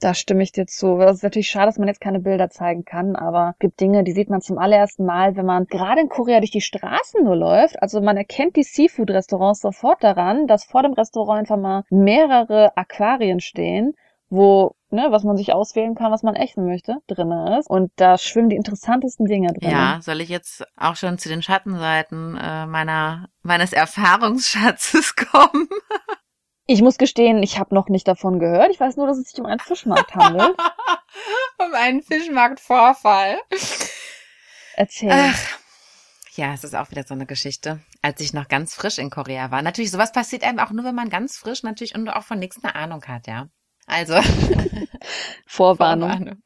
[0.00, 0.98] Da stimme ich dir zu.
[0.98, 4.02] Es ist natürlich schade, dass man jetzt keine Bilder zeigen kann, aber es gibt Dinge,
[4.02, 7.36] die sieht man zum allerersten Mal, wenn man gerade in Korea durch die Straßen nur
[7.36, 7.80] läuft.
[7.80, 13.40] Also man erkennt die Seafood-Restaurants sofort daran, dass vor dem Restaurant einfach mal mehrere Aquarien
[13.40, 13.94] stehen
[14.30, 17.68] wo, ne, was man sich auswählen kann, was man essen möchte, drinne ist.
[17.68, 19.70] Und da schwimmen die interessantesten Dinge drin.
[19.70, 25.68] Ja, soll ich jetzt auch schon zu den Schattenseiten äh, meiner meines Erfahrungsschatzes kommen?
[26.66, 28.70] Ich muss gestehen, ich habe noch nicht davon gehört.
[28.70, 30.56] Ich weiß nur, dass es sich um einen Fischmarkt handelt.
[31.58, 33.38] um einen Fischmarktvorfall.
[34.74, 35.12] Erzähl.
[35.12, 35.58] Ach.
[36.36, 37.80] Ja, es ist auch wieder so eine Geschichte.
[38.02, 39.62] Als ich noch ganz frisch in Korea war.
[39.62, 42.62] Natürlich, sowas passiert einem auch nur, wenn man ganz frisch natürlich und auch von nichts
[42.62, 43.48] eine Ahnung hat, ja.
[43.86, 44.14] Also.
[45.46, 46.10] Vorwarnung.
[46.10, 46.42] Vorwarnung.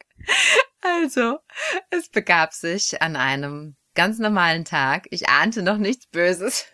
[0.80, 1.38] Also,
[1.90, 5.06] es begab sich an einem ganz normalen Tag.
[5.10, 6.66] Ich ahnte noch nichts Böses.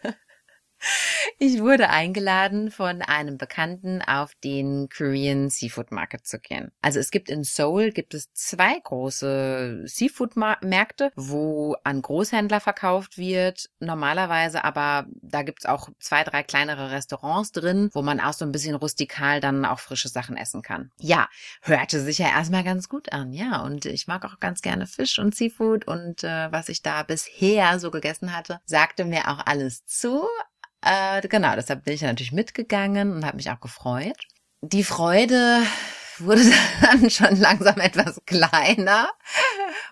[1.39, 6.71] Ich wurde eingeladen von einem Bekannten auf den Korean Seafood Market zu gehen.
[6.81, 13.19] Also es gibt in Seoul gibt es zwei große Seafood Märkte, wo an Großhändler verkauft
[13.19, 13.69] wird.
[13.81, 18.53] Normalerweise aber da gibt's auch zwei, drei kleinere Restaurants drin, wo man auch so ein
[18.53, 20.91] bisschen rustikal dann auch frische Sachen essen kann.
[20.99, 21.29] Ja,
[21.63, 23.63] hörte sich ja erstmal ganz gut an, ja.
[23.63, 27.79] Und ich mag auch ganz gerne Fisch und Seafood und äh, was ich da bisher
[27.79, 30.23] so gegessen hatte, sagte mir auch alles zu.
[30.85, 34.29] Äh, genau, deshalb bin ich natürlich mitgegangen und habe mich auch gefreut.
[34.61, 35.63] Die Freude
[36.19, 36.43] wurde
[36.83, 39.09] dann schon langsam etwas kleiner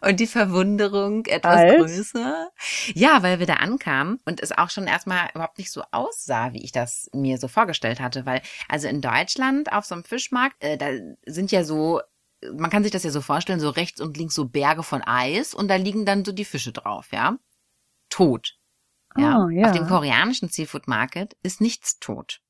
[0.03, 1.77] und die Verwunderung etwas Als?
[1.77, 2.51] größer.
[2.95, 6.63] Ja, weil wir da ankamen und es auch schon erstmal überhaupt nicht so aussah, wie
[6.63, 8.27] ich das mir so vorgestellt hatte.
[8.27, 10.91] Weil also in Deutschland auf so einem Fischmarkt, äh, da
[11.27, 12.01] sind ja so
[12.53, 15.55] man kann sich das ja so vorstellen, so rechts und links so Berge von Eis
[15.55, 17.39] und da liegen dann so die Fische drauf, ja.
[18.09, 18.57] Tot.
[19.17, 19.45] Ja.
[19.45, 19.67] Oh, ja.
[19.67, 22.41] Auf dem koreanischen Seafood Market ist nichts tot.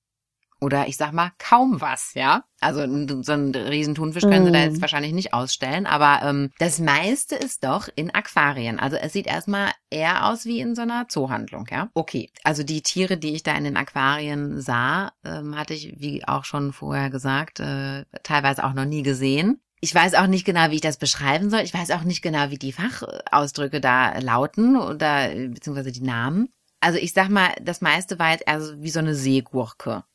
[0.62, 2.44] Oder ich sag mal kaum was, ja.
[2.60, 2.82] Also
[3.22, 4.46] so einen riesen Thunfisch können mm.
[4.46, 4.80] sie da jetzt mm.
[4.80, 8.78] wahrscheinlich nicht ausstellen, aber ähm, das meiste ist doch in Aquarien.
[8.78, 11.90] Also es sieht erstmal eher aus wie in so einer Zoohandlung, ja.
[11.94, 16.24] Okay, also die Tiere, die ich da in den Aquarien sah, ähm, hatte ich, wie
[16.28, 19.60] auch schon vorher gesagt, äh, teilweise auch noch nie gesehen.
[19.84, 21.60] Ich weiß auch nicht genau, wie ich das beschreiben soll.
[21.60, 26.50] Ich weiß auch nicht genau, wie die Fachausdrücke da lauten oder beziehungsweise die Namen.
[26.78, 30.04] Also ich sag mal, das meiste war jetzt eher wie so eine Seegurke.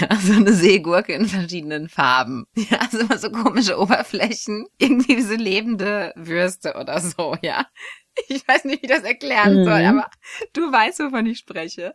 [0.00, 2.46] Ja, so eine Seegurke in verschiedenen Farben.
[2.56, 4.66] Ja, also immer so komische Oberflächen.
[4.78, 7.66] Irgendwie wie so lebende Würste oder so, ja.
[8.28, 9.64] Ich weiß nicht, wie ich das erklären mhm.
[9.64, 10.10] soll, aber
[10.54, 11.94] du weißt, wovon ich spreche.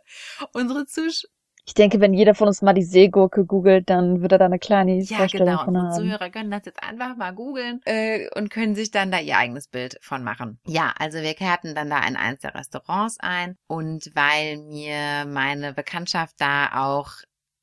[0.52, 1.26] Unsere Zusch
[1.66, 4.58] ich denke, wenn jeder von uns mal die Seegurke googelt, dann wird er da eine
[4.58, 5.64] kleine ja, Vorstellung genau.
[5.64, 5.86] von haben.
[5.88, 9.36] Und Zuhörer können das jetzt einfach mal googeln äh, und können sich dann da ihr
[9.36, 10.58] eigenes Bild von machen.
[10.66, 15.72] Ja, also wir kehrten dann da in eins der Restaurants ein und weil mir meine
[15.72, 17.12] Bekanntschaft da auch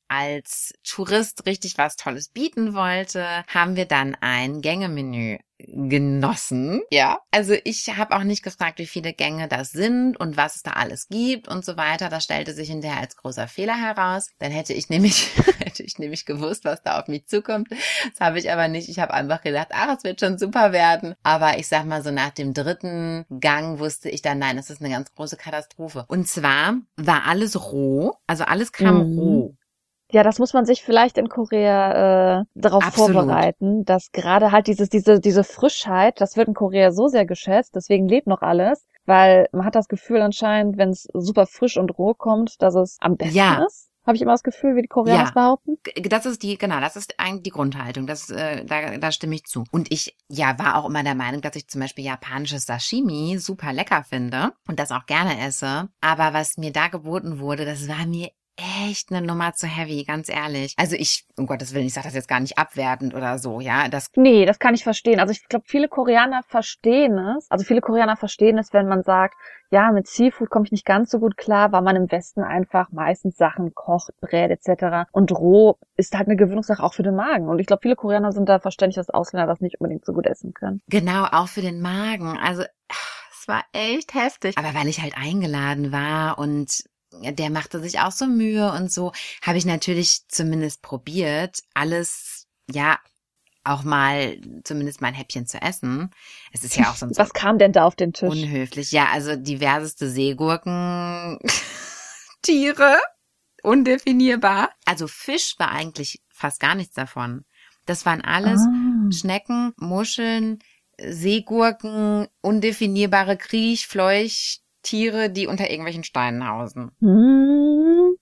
[0.08, 6.82] als Tourist richtig was Tolles bieten wollte, haben wir dann ein Gängemenü genossen.
[6.90, 7.20] Ja.
[7.30, 10.72] Also ich habe auch nicht gefragt, wie viele Gänge das sind und was es da
[10.72, 12.08] alles gibt und so weiter.
[12.08, 14.28] Das stellte sich hinterher als großer Fehler heraus.
[14.38, 17.68] Dann hätte ich nämlich, hätte ich nämlich gewusst, was da auf mich zukommt.
[17.70, 18.88] Das habe ich aber nicht.
[18.88, 21.14] Ich habe einfach gedacht, ach, es wird schon super werden.
[21.22, 24.80] Aber ich sag mal so nach dem dritten Gang wusste ich dann, nein, das ist
[24.80, 26.04] eine ganz große Katastrophe.
[26.08, 29.18] Und zwar war alles roh, also alles kam mhm.
[29.18, 29.57] roh.
[30.10, 33.12] Ja, das muss man sich vielleicht in Korea äh, darauf Absolut.
[33.12, 37.74] vorbereiten, dass gerade halt dieses, diese, diese Frischheit, das wird in Korea so sehr geschätzt,
[37.74, 41.98] deswegen lebt noch alles, weil man hat das Gefühl anscheinend, wenn es super frisch und
[41.98, 43.64] roh kommt, dass es am besten ja.
[43.66, 43.88] ist.
[44.08, 45.76] Habe ich immer das Gefühl, wie die Koreaner ja, behaupten?
[46.08, 48.06] Das ist die, genau, das ist eigentlich die Grundhaltung.
[48.06, 49.64] Das, äh, da, da stimme ich zu.
[49.70, 53.74] Und ich, ja, war auch immer der Meinung, dass ich zum Beispiel japanisches Sashimi super
[53.74, 55.90] lecker finde und das auch gerne esse.
[56.00, 60.28] Aber was mir da geboten wurde, das war mir echt eine Nummer zu heavy, ganz
[60.28, 60.74] ehrlich.
[60.76, 63.88] Also ich, um Gottes Willen, ich sage das jetzt gar nicht abwertend oder so, ja.
[63.88, 65.20] Das nee, das kann ich verstehen.
[65.20, 67.50] Also ich glaube, viele Koreaner verstehen es.
[67.50, 69.34] Also viele Koreaner verstehen es, wenn man sagt,
[69.70, 72.90] ja, mit Seafood komme ich nicht ganz so gut klar, weil man im Westen einfach
[72.90, 75.08] meistens Sachen kocht, brät etc.
[75.12, 77.48] Und roh ist halt eine Gewöhnungssache auch für den Magen.
[77.48, 80.26] Und ich glaube, viele Koreaner sind da verständlich, dass Ausländer das nicht unbedingt so gut
[80.26, 80.80] essen können.
[80.88, 82.38] Genau, auch für den Magen.
[82.38, 82.62] Also
[83.30, 84.56] es war echt heftig.
[84.56, 89.12] Aber weil ich halt eingeladen war und der machte sich auch so Mühe und so,
[89.42, 92.98] habe ich natürlich zumindest probiert, alles, ja,
[93.64, 96.10] auch mal zumindest mein Häppchen zu essen.
[96.52, 97.18] Es ist ja auch sonst.
[97.18, 98.28] Was kam denn da auf den Tisch?
[98.28, 98.92] Unhöflich.
[98.92, 101.38] Ja, also diverseste Seegurken,
[102.42, 102.98] Tiere,
[103.62, 104.70] undefinierbar.
[104.84, 107.44] Also Fisch war eigentlich fast gar nichts davon.
[107.84, 109.10] Das waren alles ah.
[109.12, 110.58] Schnecken, Muscheln,
[111.00, 116.90] Seegurken, undefinierbare Kriech, Fleuch, Tiere, die unter irgendwelchen Steinen hausen.
[117.00, 118.16] Hm,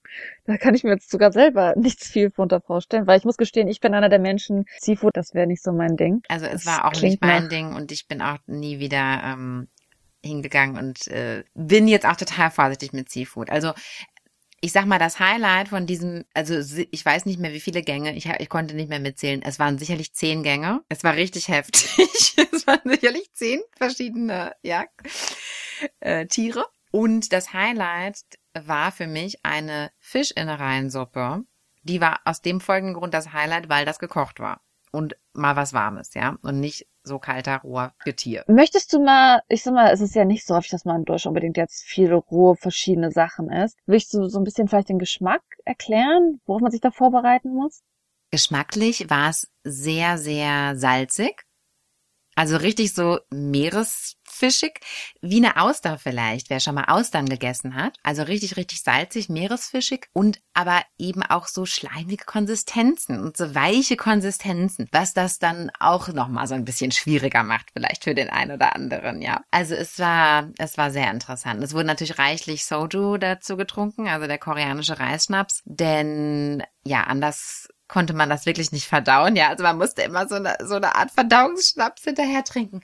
[0.45, 3.69] da kann ich mir jetzt sogar selber nichts viel drunter vorstellen, weil ich muss gestehen,
[3.69, 6.23] ich bin einer der Menschen, Seafood, das wäre nicht so mein Ding.
[6.27, 7.49] Also es das war auch nicht mein nach...
[7.49, 9.69] Ding und ich bin auch nie wieder ähm,
[10.21, 13.49] hingegangen und äh, bin jetzt auch total vorsichtig mit Seafood.
[13.49, 13.71] Also
[14.59, 16.59] ich sag mal, das Highlight von diesem, also
[16.91, 19.41] ich weiß nicht mehr, wie viele Gänge, ich, ich konnte nicht mehr mitzählen.
[19.41, 20.81] Es waren sicherlich zehn Gänge.
[20.89, 21.87] Es war richtig heftig.
[22.51, 24.83] es waren sicherlich zehn verschiedene, ja,
[25.99, 26.65] äh, Tiere.
[26.91, 28.21] Und das Highlight
[28.53, 31.43] war für mich eine Fischinnereiensuppe.
[31.83, 34.61] Die war aus dem folgenden Grund das Highlight, weil das gekocht war.
[34.91, 36.37] Und mal was Warmes, ja.
[36.41, 38.43] Und nicht so kalter, roher Getier.
[38.47, 41.05] Möchtest du mal, ich sag mal, es ist ja nicht so häufig, dass man in
[41.05, 43.77] Deutschland unbedingt jetzt viele rohe verschiedene Sachen isst.
[43.85, 47.81] Willst du so ein bisschen vielleicht den Geschmack erklären, worauf man sich da vorbereiten muss?
[48.31, 51.46] Geschmacklich war es sehr, sehr salzig.
[52.37, 54.79] Also richtig so meeresfischig,
[55.21, 57.97] wie eine Auster vielleicht, wer schon mal Austern gegessen hat.
[58.03, 63.97] Also richtig, richtig salzig, meeresfischig und aber eben auch so schleimige Konsistenzen und so weiche
[63.97, 68.51] Konsistenzen, was das dann auch nochmal so ein bisschen schwieriger macht, vielleicht für den einen
[68.51, 69.41] oder anderen, ja.
[69.49, 71.63] Also es war, es war sehr interessant.
[71.63, 78.13] Es wurde natürlich reichlich Soju dazu getrunken, also der koreanische Reisschnaps, denn ja, anders konnte
[78.13, 79.35] man das wirklich nicht verdauen.
[79.35, 82.81] Ja, also man musste immer so eine, so eine Art Verdauungsschnaps hinterher trinken.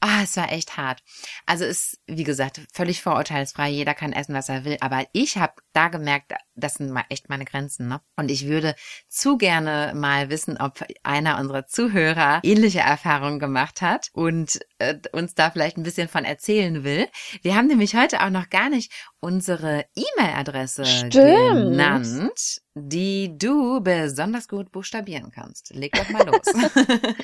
[0.00, 1.00] Ah, es war echt hart.
[1.46, 3.70] Also ist, wie gesagt, völlig vorurteilsfrei.
[3.70, 4.76] Jeder kann essen, was er will.
[4.80, 7.88] Aber ich habe da gemerkt, das sind mal echt meine Grenzen.
[7.88, 8.00] Ne?
[8.16, 8.74] Und ich würde
[9.08, 15.34] zu gerne mal wissen, ob einer unserer Zuhörer ähnliche Erfahrungen gemacht hat und äh, uns
[15.34, 17.08] da vielleicht ein bisschen von erzählen will.
[17.42, 24.72] Wir haben nämlich heute auch noch gar nicht unsere E-Mail-Adresse genannt, die du besonders gut
[24.72, 25.74] buchstabieren kannst.
[25.74, 26.42] Leg doch mal los.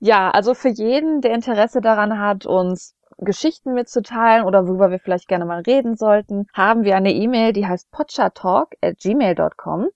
[0.00, 5.28] ja, also für jeden, der Interesse daran hat, uns Geschichten mitzuteilen oder worüber wir vielleicht
[5.28, 9.88] gerne mal reden sollten, haben wir eine E-Mail, die heißt potchatalk at gmail.com.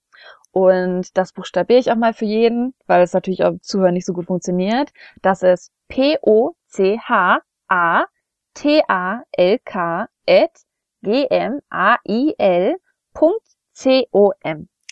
[0.51, 4.13] Und das buchstabiere ich auch mal für jeden, weil es natürlich auch Zuhören nicht so
[4.13, 4.93] gut funktioniert.
[5.23, 6.59] Das ist P-O-C-H-A-T-A-L-K
[10.29, 10.51] at
[11.03, 11.49] g-m-a-i-l.com.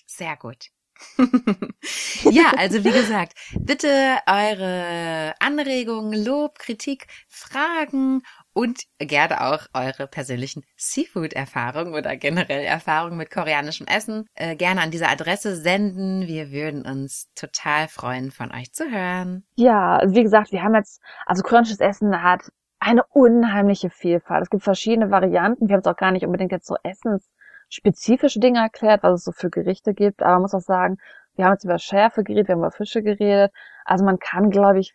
[0.06, 0.70] Sehr gut.
[2.30, 3.88] ja, also wie gesagt, bitte
[4.26, 13.30] eure Anregungen, Lob, Kritik, Fragen und gerne auch eure persönlichen Seafood-Erfahrungen oder generell Erfahrungen mit
[13.30, 16.26] koreanischem Essen äh, gerne an diese Adresse senden.
[16.26, 19.44] Wir würden uns total freuen, von euch zu hören.
[19.54, 24.44] Ja, also wie gesagt, wir haben jetzt, also koreanisches Essen hat eine unheimliche Vielfalt.
[24.44, 25.68] Es gibt verschiedene Varianten.
[25.68, 27.30] Wir haben es auch gar nicht unbedingt jetzt so Essens
[27.70, 30.22] spezifische Dinge erklärt, was es so für Gerichte gibt.
[30.22, 30.98] Aber man muss auch sagen,
[31.36, 33.52] wir haben jetzt über Schärfe geredet, wir haben über Fische geredet.
[33.84, 34.94] Also man kann, glaube ich,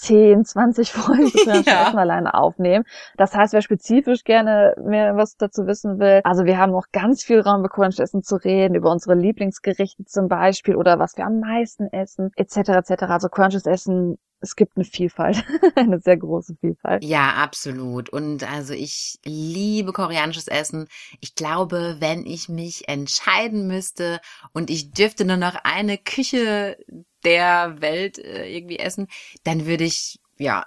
[0.00, 1.30] 10, 20 Folgen
[1.66, 1.88] Ja.
[1.88, 2.84] Essen alleine aufnehmen.
[3.16, 7.22] Das heißt, wer spezifisch gerne mehr was dazu wissen will, also wir haben noch ganz
[7.22, 11.24] viel Raum über koreanisches Essen zu reden, über unsere Lieblingsgerichte zum Beispiel oder was wir
[11.24, 12.56] am meisten essen, etc.
[12.56, 13.02] etc.
[13.04, 15.44] Also koreanisches Essen, es gibt eine Vielfalt,
[15.76, 17.04] eine sehr große Vielfalt.
[17.04, 18.10] Ja, absolut.
[18.10, 20.86] Und also ich liebe koreanisches Essen.
[21.20, 24.20] Ich glaube, wenn ich mich entscheiden müsste
[24.52, 26.76] und ich dürfte nur noch eine Küche
[27.24, 29.08] der Welt äh, irgendwie essen,
[29.44, 30.64] dann würde ich ja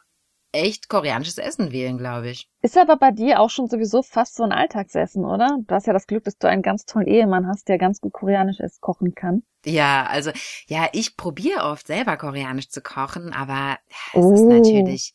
[0.52, 2.50] echt koreanisches Essen wählen, glaube ich.
[2.62, 5.58] Ist aber bei dir auch schon sowieso fast so ein Alltagsessen, oder?
[5.68, 8.14] Du hast ja das Glück, dass du einen ganz tollen Ehemann hast, der ganz gut
[8.14, 9.44] koreanisch Essen kochen kann.
[9.66, 10.32] Ja, also
[10.68, 13.78] ja, ich probiere oft selber koreanisch zu kochen, aber
[14.14, 14.32] es Oh.
[14.32, 15.14] ist natürlich,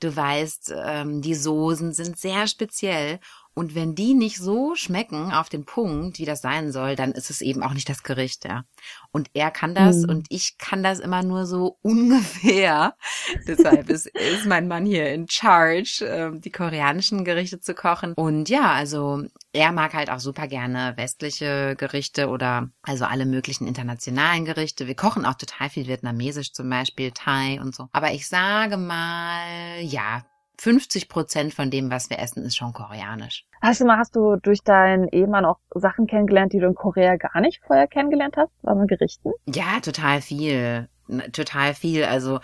[0.00, 3.18] du weißt, ähm, die Soßen sind sehr speziell
[3.58, 7.28] und wenn die nicht so schmecken auf den Punkt, wie das sein soll, dann ist
[7.28, 8.62] es eben auch nicht das Gericht, ja.
[9.10, 10.10] Und er kann das Hm.
[10.10, 12.94] und ich kann das immer nur so ungefähr.
[13.48, 18.12] Deshalb ist, ist mein Mann hier in charge, ähm, die koreanischen Gerichte zu kochen.
[18.14, 23.66] Und ja, also er mag halt auch super gerne westliche Gerichte oder also alle möglichen
[23.66, 24.86] internationalen Gerichte.
[24.86, 27.88] Wir kochen auch total viel vietnamesisch zum Beispiel, Thai und so.
[27.90, 30.22] Aber ich sage mal, ja,
[30.58, 33.44] 50 Prozent von dem, was wir essen, ist schon koreanisch.
[33.62, 37.16] Hast du mal, hast du durch deinen Ehemann auch Sachen kennengelernt, die du in Korea
[37.16, 38.50] gar nicht vorher kennengelernt hast?
[38.62, 39.30] Mit Gerichten?
[39.46, 40.88] Ja, total viel.
[41.32, 42.04] Total viel.
[42.04, 42.40] Also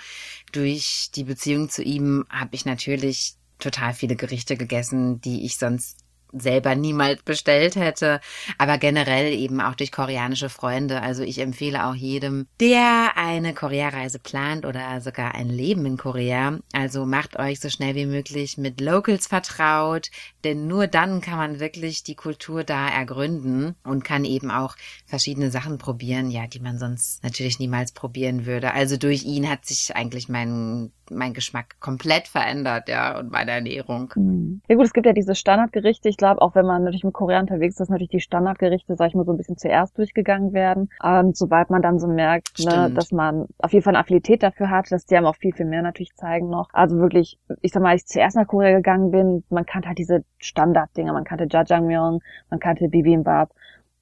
[0.53, 6.04] durch die Beziehung zu ihm habe ich natürlich total viele Gerichte gegessen, die ich sonst
[6.39, 8.21] selber niemals bestellt hätte,
[8.59, 11.03] aber generell eben auch durch koreanische Freunde.
[11.03, 16.59] Also ich empfehle auch jedem, der eine Korea-Reise plant oder sogar ein Leben in Korea.
[16.73, 20.11] Also macht euch so schnell wie möglich mit Locals vertraut,
[20.45, 24.77] denn nur dann kann man wirklich die Kultur da ergründen und kann eben auch
[25.07, 28.73] verschiedene Sachen probieren, ja, die man sonst natürlich niemals probieren würde.
[28.75, 34.13] Also durch ihn hat sich eigentlich mein mein Geschmack komplett verändert, ja, und meine Ernährung.
[34.15, 34.63] Hm.
[34.69, 36.09] Ja gut, es gibt ja diese Standardgerichte.
[36.09, 39.09] Ich glaube, auch wenn man natürlich mit Korea unterwegs ist, dass natürlich die Standardgerichte, sag
[39.09, 40.89] ich mal, so ein bisschen zuerst durchgegangen werden.
[41.03, 44.71] Und sobald man dann so merkt, ne, dass man auf jeden Fall eine Affinität dafür
[44.71, 46.69] hat, dass die einem auch viel, viel mehr natürlich zeigen noch.
[46.73, 49.99] Also wirklich, ich sag mal, als ich zuerst nach Korea gegangen bin, man kannte halt
[49.99, 51.13] diese Standarddinger.
[51.13, 53.51] Man kannte Jajangmyeon, man kannte Bibimbap.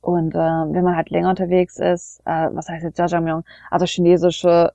[0.00, 3.42] Und äh, wenn man halt länger unterwegs ist, äh, was heißt jetzt Jajangmyeon?
[3.70, 4.72] Also chinesische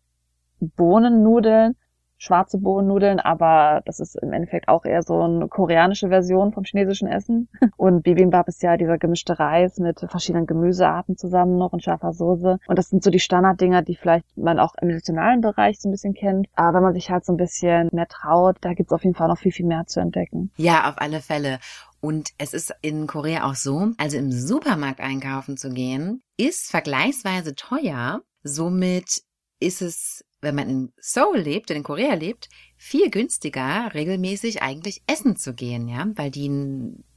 [0.59, 1.75] Bohnennudeln,
[2.18, 7.07] schwarze Bohnennudeln, aber das ist im Endeffekt auch eher so eine koreanische Version vom chinesischen
[7.07, 7.49] Essen.
[7.78, 12.59] Und Bibimbap ist ja dieser gemischte Reis mit verschiedenen Gemüsearten zusammen noch und scharfer Soße.
[12.68, 15.91] Und das sind so die Standarddinger, die vielleicht man auch im nationalen Bereich so ein
[15.91, 16.47] bisschen kennt.
[16.55, 19.28] Aber wenn man sich halt so ein bisschen mehr traut, da gibt's auf jeden Fall
[19.28, 20.51] noch viel, viel mehr zu entdecken.
[20.57, 21.59] Ja, auf alle Fälle.
[21.99, 27.55] Und es ist in Korea auch so, also im Supermarkt einkaufen zu gehen, ist vergleichsweise
[27.55, 28.22] teuer.
[28.43, 29.24] Somit
[29.59, 35.35] ist es, wenn man in Seoul lebt, in Korea lebt, viel günstiger, regelmäßig eigentlich essen
[35.35, 36.49] zu gehen, ja, weil die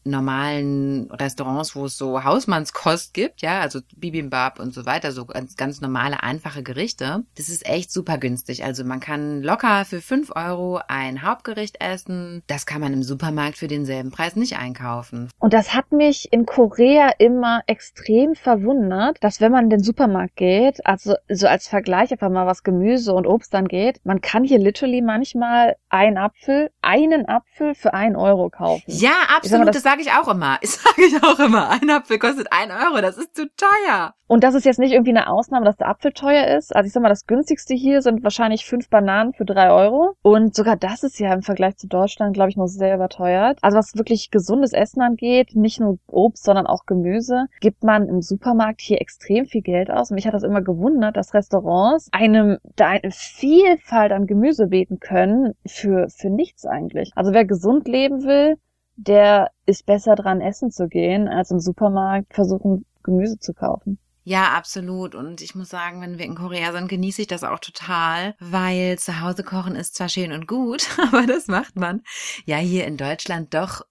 [0.04, 5.56] normalen Restaurants, wo es so Hausmannskost gibt, ja, also Bibimbap und so weiter, so ganz,
[5.56, 8.64] ganz normale, einfache Gerichte, das ist echt super günstig.
[8.64, 12.42] Also man kann locker für fünf Euro ein Hauptgericht essen.
[12.46, 15.28] Das kann man im Supermarkt für denselben Preis nicht einkaufen.
[15.38, 20.36] Und das hat mich in Korea immer extrem verwundert, dass wenn man in den Supermarkt
[20.36, 24.58] geht, also so als Vergleich einfach mal was Gemüse und Obst angeht, man kann hier
[24.58, 28.82] literally manchmal einen Apfel, einen Apfel für einen Euro kaufen.
[28.86, 30.58] Ja, absolut, sage ich auch immer.
[30.60, 31.70] Das sage ich auch immer.
[31.70, 34.14] Ein Apfel kostet ein Euro, das ist zu teuer.
[34.28, 36.74] Und das ist jetzt nicht irgendwie eine Ausnahme, dass der Apfel teuer ist.
[36.76, 40.14] Also ich sag mal, das günstigste hier sind wahrscheinlich fünf Bananen für drei Euro.
[40.22, 43.58] Und sogar das ist ja im Vergleich zu Deutschland, glaube ich, noch sehr überteuert.
[43.60, 48.22] Also was wirklich gesundes Essen angeht, nicht nur Obst, sondern auch Gemüse, gibt man im
[48.22, 50.12] Supermarkt hier extrem viel Geld aus.
[50.12, 55.00] Und mich hat das immer gewundert, dass Restaurants einem da eine Vielfalt an Gemüse bieten
[55.00, 57.10] können für, für nichts eigentlich.
[57.16, 58.58] Also wer gesund leben will,
[59.06, 63.98] der ist besser dran, essen zu gehen, als im Supermarkt versuchen, Gemüse zu kaufen.
[64.24, 65.14] Ja, absolut.
[65.14, 68.98] Und ich muss sagen, wenn wir in Korea sind, genieße ich das auch total, weil
[68.98, 72.02] zu Hause kochen ist zwar schön und gut, aber das macht man
[72.44, 73.82] ja hier in Deutschland doch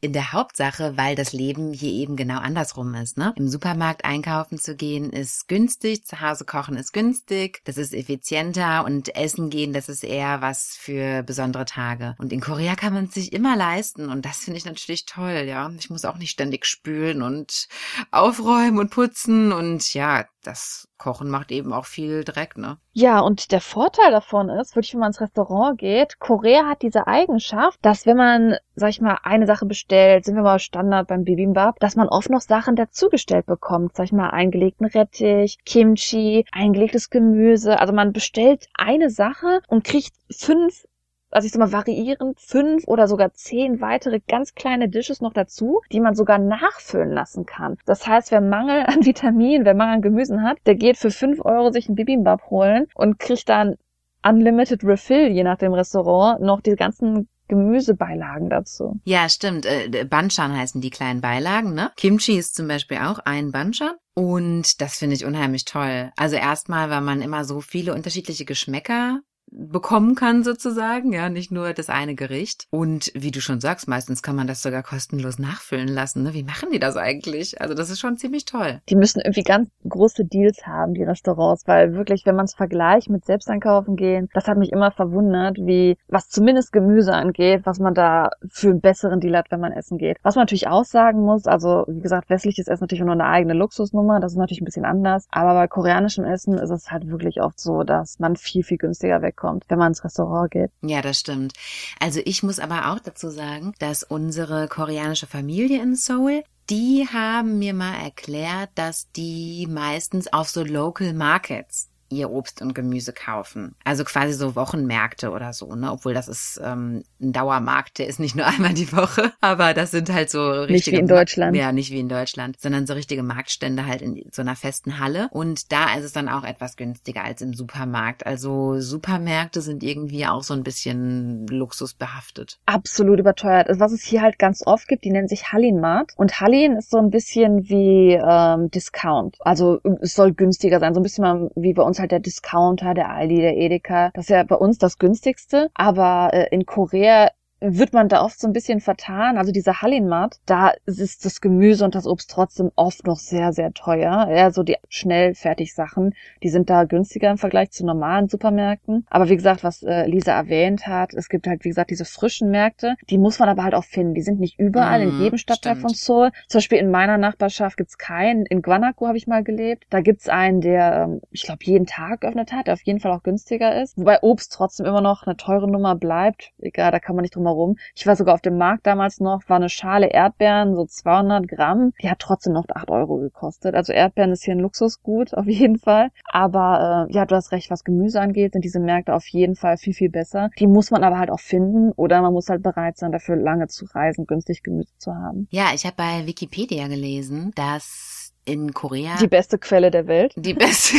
[0.00, 3.18] in der Hauptsache, weil das Leben hier eben genau andersrum ist.
[3.18, 3.32] Ne?
[3.36, 8.84] Im Supermarkt einkaufen zu gehen ist günstig, zu Hause kochen ist günstig, das ist effizienter
[8.84, 12.14] und essen gehen, das ist eher was für besondere Tage.
[12.18, 15.44] Und in Korea kann man es sich immer leisten und das finde ich natürlich toll,
[15.46, 15.70] ja.
[15.78, 17.68] Ich muss auch nicht ständig spülen und
[18.10, 22.78] aufräumen und putzen und ja, das Kochen macht eben auch viel Dreck, ne?
[22.92, 27.06] Ja, und der Vorteil davon ist, wirklich, wenn man ins Restaurant geht, Korea hat diese
[27.06, 31.24] Eigenschaft, dass wenn man, sag ich mal, eine Sache bestellt, sind wir mal Standard beim
[31.24, 37.10] Bibimbap, dass man oft noch Sachen dazugestellt bekommt, sag ich mal, eingelegten Rettich, Kimchi, eingelegtes
[37.10, 37.78] Gemüse.
[37.78, 40.87] Also man bestellt eine Sache und kriegt fünf
[41.30, 45.80] also ich sag mal, variierend fünf oder sogar zehn weitere ganz kleine Dishes noch dazu,
[45.92, 47.76] die man sogar nachfüllen lassen kann.
[47.86, 51.44] Das heißt, wer Mangel an Vitaminen, wer Mangel an Gemüsen hat, der geht für fünf
[51.44, 53.76] Euro sich ein Bibimbap holen und kriegt dann
[54.22, 59.00] Unlimited Refill, je nach dem Restaurant, noch die ganzen Gemüsebeilagen dazu.
[59.04, 59.64] Ja, stimmt.
[59.64, 61.90] Äh, Banchan heißen die kleinen Beilagen, ne?
[61.96, 63.92] Kimchi ist zum Beispiel auch ein Banchan.
[64.14, 66.10] Und das finde ich unheimlich toll.
[66.16, 69.20] Also erstmal, weil man immer so viele unterschiedliche Geschmäcker
[69.50, 72.66] bekommen kann sozusagen, ja, nicht nur das eine Gericht.
[72.70, 76.22] Und wie du schon sagst, meistens kann man das sogar kostenlos nachfüllen lassen.
[76.22, 76.34] Ne?
[76.34, 77.60] Wie machen die das eigentlich?
[77.60, 78.80] Also das ist schon ziemlich toll.
[78.88, 83.10] Die müssen irgendwie ganz große Deals haben, die Restaurants, weil wirklich, wenn man es vergleicht
[83.10, 87.94] mit Selbsteinkaufen gehen, das hat mich immer verwundert, wie, was zumindest Gemüse angeht, was man
[87.94, 90.18] da für einen besseren Deal hat, wenn man essen geht.
[90.22, 93.54] Was man natürlich auch sagen muss, also wie gesagt, westliches Essen natürlich nur eine eigene
[93.54, 97.40] Luxusnummer, das ist natürlich ein bisschen anders, aber bei koreanischem Essen ist es halt wirklich
[97.40, 100.70] oft so, dass man viel, viel günstiger weg kommt, wenn man ins Restaurant geht.
[100.82, 101.54] Ja, das stimmt.
[102.00, 107.58] Also ich muss aber auch dazu sagen, dass unsere koreanische Familie in Seoul die haben
[107.58, 113.74] mir mal erklärt, dass die meistens auf so Local Markets ihr Obst und Gemüse kaufen.
[113.84, 115.92] Also quasi so Wochenmärkte oder so, ne?
[115.92, 119.90] Obwohl das ist ähm, ein Dauermarkt, der ist nicht nur einmal die Woche, aber das
[119.90, 120.72] sind halt so richtige.
[120.72, 121.56] Nicht wie in Deutschland.
[121.56, 125.28] Ja, nicht wie in Deutschland, sondern so richtige Marktstände halt in so einer festen Halle.
[125.30, 128.26] Und da ist es dann auch etwas günstiger als im Supermarkt.
[128.26, 132.58] Also Supermärkte sind irgendwie auch so ein bisschen luxusbehaftet.
[132.66, 133.68] Absolut überteuert.
[133.68, 136.12] Also was es hier halt ganz oft gibt, die nennen sich Hallinmart.
[136.16, 139.36] Und Hallin ist so ein bisschen wie ähm, Discount.
[139.40, 142.20] Also es soll günstiger sein, so ein bisschen mal wie bei uns uns halt der
[142.20, 144.10] Discounter, der Aldi, der Edeka.
[144.14, 145.70] Das ist ja bei uns das günstigste.
[145.74, 147.30] Aber äh, in Korea
[147.60, 149.38] wird man da oft so ein bisschen vertan.
[149.38, 153.72] Also dieser Hallinmat, da ist das Gemüse und das Obst trotzdem oft noch sehr, sehr
[153.72, 154.28] teuer.
[154.30, 159.06] Ja, so die schnell fertig Sachen, die sind da günstiger im Vergleich zu normalen Supermärkten.
[159.10, 162.50] Aber wie gesagt, was äh, Lisa erwähnt hat, es gibt halt, wie gesagt, diese frischen
[162.50, 164.14] Märkte, die muss man aber halt auch finden.
[164.14, 165.82] Die sind nicht überall mm, in mhm, jedem Stadtteil stimmt.
[165.82, 166.30] von Seoul.
[166.46, 168.46] Zum Beispiel in meiner Nachbarschaft gibt's keinen.
[168.46, 169.84] In Guanaco habe ich mal gelebt.
[169.90, 173.12] Da gibt's einen, der, ähm, ich glaube, jeden Tag öffnet hat, der auf jeden Fall
[173.12, 173.98] auch günstiger ist.
[173.98, 176.52] Wobei Obst trotzdem immer noch eine teure Nummer bleibt.
[176.60, 177.76] Egal, da kann man nicht drum herum.
[177.94, 181.92] Ich war sogar auf dem Markt damals noch, war eine Schale Erdbeeren, so 200 Gramm.
[182.02, 183.74] Die hat trotzdem noch 8 Euro gekostet.
[183.74, 186.10] Also Erdbeeren ist hier ein Luxusgut, auf jeden Fall.
[186.24, 189.76] Aber äh, ja, du hast recht, was Gemüse angeht, sind diese Märkte auf jeden Fall
[189.76, 190.50] viel, viel besser.
[190.58, 193.68] Die muss man aber halt auch finden oder man muss halt bereit sein, dafür lange
[193.68, 195.48] zu reisen, günstig Gemüse zu haben.
[195.50, 199.16] Ja, ich habe bei Wikipedia gelesen, dass in Korea.
[199.18, 200.32] Die beste Quelle der Welt.
[200.36, 200.96] Die beste.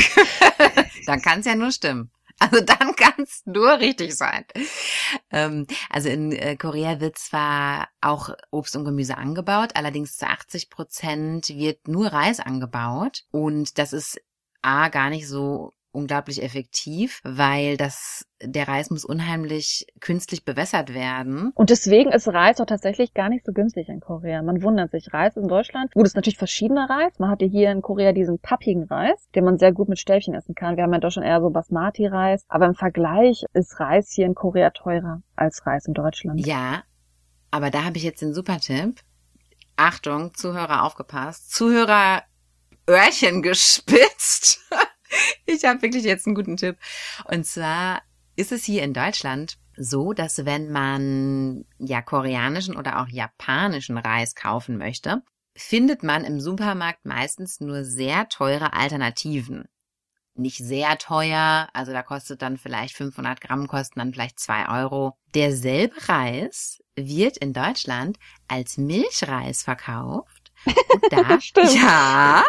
[1.05, 2.11] Dann kann es ja nur stimmen.
[2.39, 4.45] Also dann kann es nur richtig sein.
[5.29, 10.69] Ähm, also in äh, Korea wird zwar auch Obst und Gemüse angebaut, allerdings zu 80
[10.69, 14.21] Prozent wird nur Reis angebaut und das ist
[14.61, 21.51] A gar nicht so unglaublich effektiv, weil das der Reis muss unheimlich künstlich bewässert werden.
[21.55, 24.41] Und deswegen ist Reis auch tatsächlich gar nicht so günstig in Korea.
[24.41, 25.13] Man wundert sich.
[25.13, 27.19] Reis in Deutschland, gut, ist natürlich verschiedener Reis.
[27.19, 30.33] Man hat ja hier in Korea diesen pappigen Reis, den man sehr gut mit Stäbchen
[30.33, 30.77] essen kann.
[30.77, 32.45] Wir haben ja in Deutschland eher so Basmati-Reis.
[32.47, 36.45] Aber im Vergleich ist Reis hier in Korea teurer als Reis in Deutschland.
[36.45, 36.83] Ja,
[37.51, 39.01] aber da habe ich jetzt den super Tipp.
[39.75, 41.51] Achtung, Zuhörer aufgepasst.
[41.51, 42.23] Zuhörer
[42.87, 44.59] Öhrchen gespitzt.
[45.45, 46.78] Ich habe wirklich jetzt einen guten Tipp.
[47.26, 48.01] Und zwar
[48.36, 54.36] ist es hier in Deutschland so, dass wenn man ja koreanischen oder auch japanischen Reis
[54.36, 55.24] kaufen möchte,
[55.55, 59.66] findet man im Supermarkt meistens nur sehr teure Alternativen.
[60.36, 65.18] Nicht sehr teuer, also da kostet dann vielleicht 500 Gramm, kosten dann vielleicht zwei Euro.
[65.36, 71.39] Derselbe Reis wird in Deutschland als Milchreis verkauft und da,
[71.74, 72.43] ja,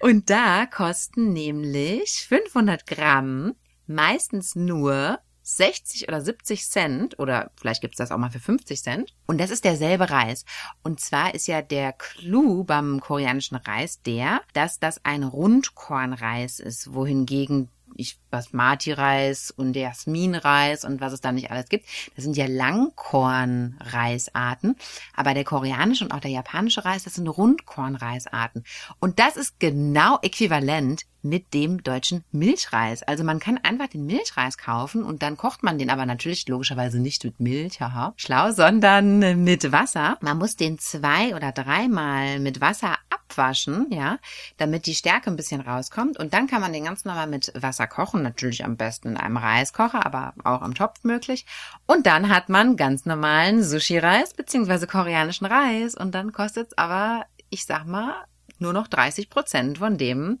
[0.00, 3.54] und da kosten nämlich 500 Gramm
[3.86, 9.14] meistens nur 60 oder 70 Cent oder vielleicht gibt's das auch mal für 50 Cent.
[9.26, 10.44] Und das ist derselbe Reis.
[10.82, 16.92] Und zwar ist ja der Clou beim koreanischen Reis der, dass das ein Rundkornreis ist,
[16.92, 21.86] wohingegen ich Basmati-Reis und Jasmin-Reis und was es da nicht alles gibt.
[22.14, 24.76] Das sind ja Langkorn-Reisarten.
[25.14, 28.64] Aber der koreanische und auch der japanische Reis, das sind Rundkorn-Reisarten.
[29.00, 33.02] Und das ist genau äquivalent mit dem deutschen Milchreis.
[33.02, 36.98] Also man kann einfach den Milchreis kaufen und dann kocht man den aber natürlich logischerweise
[36.98, 40.18] nicht mit Milch, haha, schlau, sondern mit Wasser.
[40.20, 44.18] Man muss den zwei oder dreimal mit Wasser ab abwaschen, ja,
[44.56, 46.18] damit die Stärke ein bisschen rauskommt.
[46.18, 49.36] Und dann kann man den ganz normal mit Wasser kochen, natürlich am besten in einem
[49.36, 51.46] Reiskocher, aber auch am Topf möglich.
[51.86, 55.94] Und dann hat man ganz normalen Sushi-Reis beziehungsweise koreanischen Reis.
[55.94, 58.14] Und dann kostet es aber, ich sag mal,
[58.58, 60.38] nur noch 30 Prozent von dem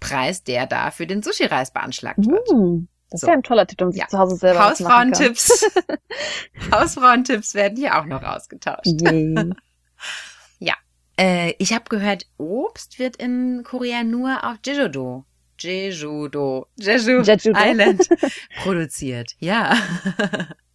[0.00, 2.50] Preis, der da für den Sushi-Reis beanschlagt wird.
[2.52, 3.26] Mm, das So.
[3.26, 4.08] ist ja ein toller Tipp, um sich Ja.
[4.08, 4.68] zu Hause selber.
[4.70, 5.70] Hausfrauentipps.
[6.72, 8.86] Hausfrauentipps werden hier auch noch ausgetauscht.
[9.00, 9.52] Yay.
[11.18, 15.24] Äh, ich habe gehört, Obst wird in Korea nur auf Jeju-do,
[15.58, 17.52] Jeju-do, Jeju Jeju-do.
[17.58, 18.06] Island
[18.62, 19.32] produziert.
[19.38, 19.74] Ja.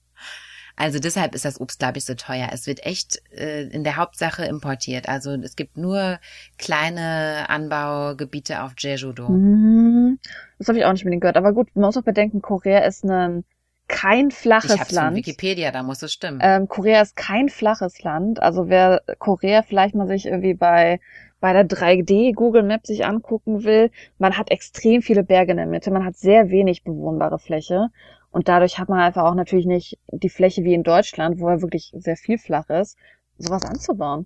[0.81, 2.49] Also deshalb ist das Obst, glaube ich, so teuer.
[2.51, 5.07] Es wird echt äh, in der Hauptsache importiert.
[5.07, 6.17] Also es gibt nur
[6.57, 9.27] kleine Anbaugebiete auf Jeju-do.
[9.27, 10.17] Hm,
[10.57, 11.37] Das habe ich auch nicht unbedingt gehört.
[11.37, 13.43] Aber gut, man muss auch bedenken, Korea ist ein
[13.87, 15.17] kein Ich flaches hab's von Land.
[15.17, 16.39] Wikipedia, da muss es stimmen.
[16.41, 18.41] Ähm, Korea ist kein flaches Land.
[18.41, 20.99] Also wer Korea vielleicht mal sich irgendwie bei
[21.41, 25.65] bei der 3D Google Map sich angucken will, man hat extrem viele Berge in der
[25.65, 27.89] Mitte, man hat sehr wenig bewohnbare Fläche
[28.31, 31.61] und dadurch hat man einfach auch natürlich nicht die Fläche wie in Deutschland, wo er
[31.61, 32.97] wirklich sehr viel flach ist,
[33.37, 34.25] sowas anzubauen.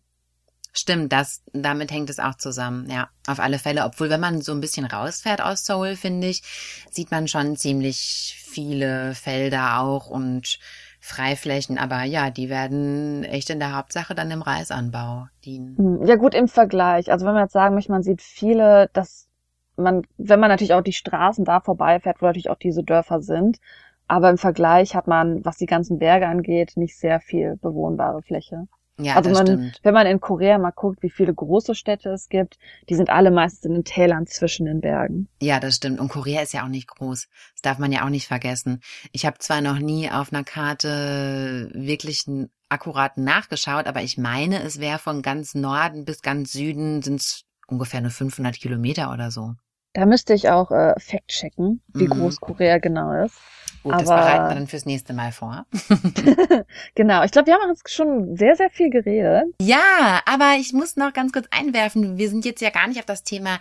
[0.78, 2.90] Stimmt, das, damit hängt es auch zusammen.
[2.90, 3.86] Ja, auf alle Fälle.
[3.86, 6.44] Obwohl, wenn man so ein bisschen rausfährt aus Seoul, finde ich,
[6.92, 10.60] sieht man schon ziemlich viele Felder auch und
[11.00, 11.78] Freiflächen.
[11.78, 15.78] Aber ja, die werden echt in der Hauptsache dann im Reisanbau dienen.
[15.78, 17.10] Hm, Ja gut, im Vergleich.
[17.10, 19.30] Also wenn man jetzt sagen möchte, man sieht viele, dass
[19.78, 23.60] man, wenn man natürlich auch die Straßen da vorbeifährt, wo natürlich auch diese Dörfer sind,
[24.08, 28.68] aber im Vergleich hat man, was die ganzen Berge angeht, nicht sehr viel bewohnbare Fläche.
[28.98, 29.80] Ja, also das man, stimmt.
[29.84, 33.30] wenn man in Korea mal guckt, wie viele große Städte es gibt, die sind alle
[33.30, 35.28] meistens in den Tälern zwischen den Bergen.
[35.42, 36.00] Ja, das stimmt.
[36.00, 37.28] Und Korea ist ja auch nicht groß.
[37.56, 38.82] Das darf man ja auch nicht vergessen.
[39.12, 42.24] Ich habe zwar noch nie auf einer Karte wirklich
[42.70, 47.44] akkurat nachgeschaut, aber ich meine, es wäre von ganz Norden bis ganz Süden sind es
[47.68, 49.56] ungefähr nur 500 Kilometer oder so.
[49.96, 52.10] Da müsste ich auch äh, fact checken, wie Mhm.
[52.10, 53.36] groß Korea genau ist.
[53.82, 55.66] Gut, das Aber- bereiten wir dann fürs nächste Mal vor.
[56.96, 59.46] Genau, ich glaube, wir haben jetzt schon sehr, sehr viel geredet.
[59.62, 63.06] Ja, aber ich muss noch ganz kurz einwerfen, wir sind jetzt ja gar nicht auf
[63.06, 63.58] das Thema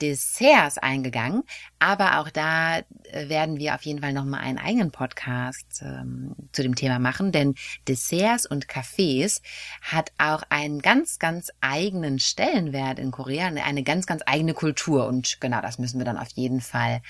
[0.00, 1.42] Desserts eingegangen,
[1.78, 2.84] aber auch da äh,
[3.28, 7.54] werden wir auf jeden Fall nochmal einen eigenen Podcast ähm, zu dem Thema machen, denn
[7.86, 9.42] Desserts und Cafés
[9.82, 15.06] hat auch einen ganz, ganz eigenen Stellenwert in Korea, eine- eine ganz, ganz eigene Kultur
[15.06, 17.00] und genau das müssen wir dann auf jeden Fall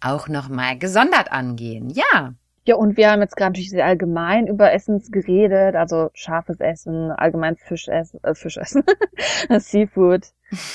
[0.00, 1.90] auch nochmal gesondert angehen.
[1.90, 2.34] Ja.
[2.66, 7.10] Ja, und wir haben jetzt gerade natürlich sehr allgemein über Essens geredet, also scharfes Essen,
[7.10, 8.84] allgemein Fischessen, äh, Fischessen,
[9.58, 10.28] Seafood.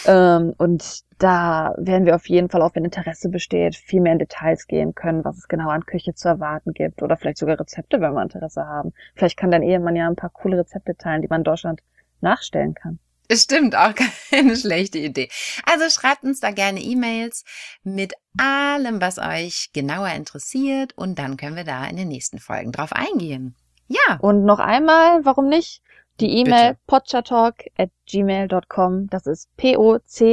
[0.05, 4.19] ähm, und da werden wir auf jeden Fall, auch wenn Interesse besteht, viel mehr in
[4.19, 7.99] Details gehen können, was es genau an Küche zu erwarten gibt oder vielleicht sogar Rezepte,
[8.01, 8.93] wenn wir Interesse haben.
[9.15, 11.81] Vielleicht kann dein Ehemann ja ein paar coole Rezepte teilen, die man in Deutschland
[12.21, 12.99] nachstellen kann.
[13.31, 13.93] Stimmt, auch
[14.31, 15.29] keine schlechte Idee.
[15.65, 17.43] Also schreibt uns da gerne E-Mails
[17.83, 22.71] mit allem, was euch genauer interessiert und dann können wir da in den nächsten Folgen
[22.71, 23.55] drauf eingehen.
[23.87, 25.81] Ja, Und noch einmal, warum nicht?
[26.19, 29.07] Die E-Mail potchatalk at gmail.com.
[29.07, 30.27] Das ist P-O-C-H-A-T-A-L-K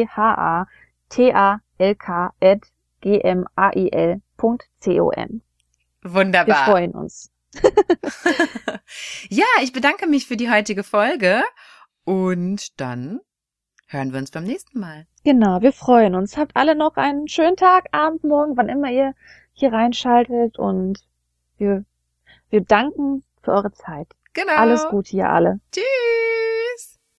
[2.40, 2.60] at
[3.00, 4.58] G-M-A-I-L.com.
[4.84, 5.40] Wir
[6.02, 6.64] wunderbar.
[6.66, 7.30] freuen uns.
[9.28, 11.42] ja, ich bedanke mich für die heutige Folge
[12.06, 13.20] und dann
[13.88, 15.06] hören wir uns beim nächsten Mal.
[15.24, 16.36] Genau, wir freuen uns.
[16.36, 19.14] Habt alle noch einen schönen Tag, Abend, Morgen, wann immer ihr
[19.52, 21.00] hier reinschaltet und
[21.58, 21.84] wir,
[22.48, 24.08] wir danken für eure Zeit.
[24.32, 24.54] Genau.
[24.54, 25.60] Alles Gute, ihr alle.
[25.72, 26.95] Tschüss.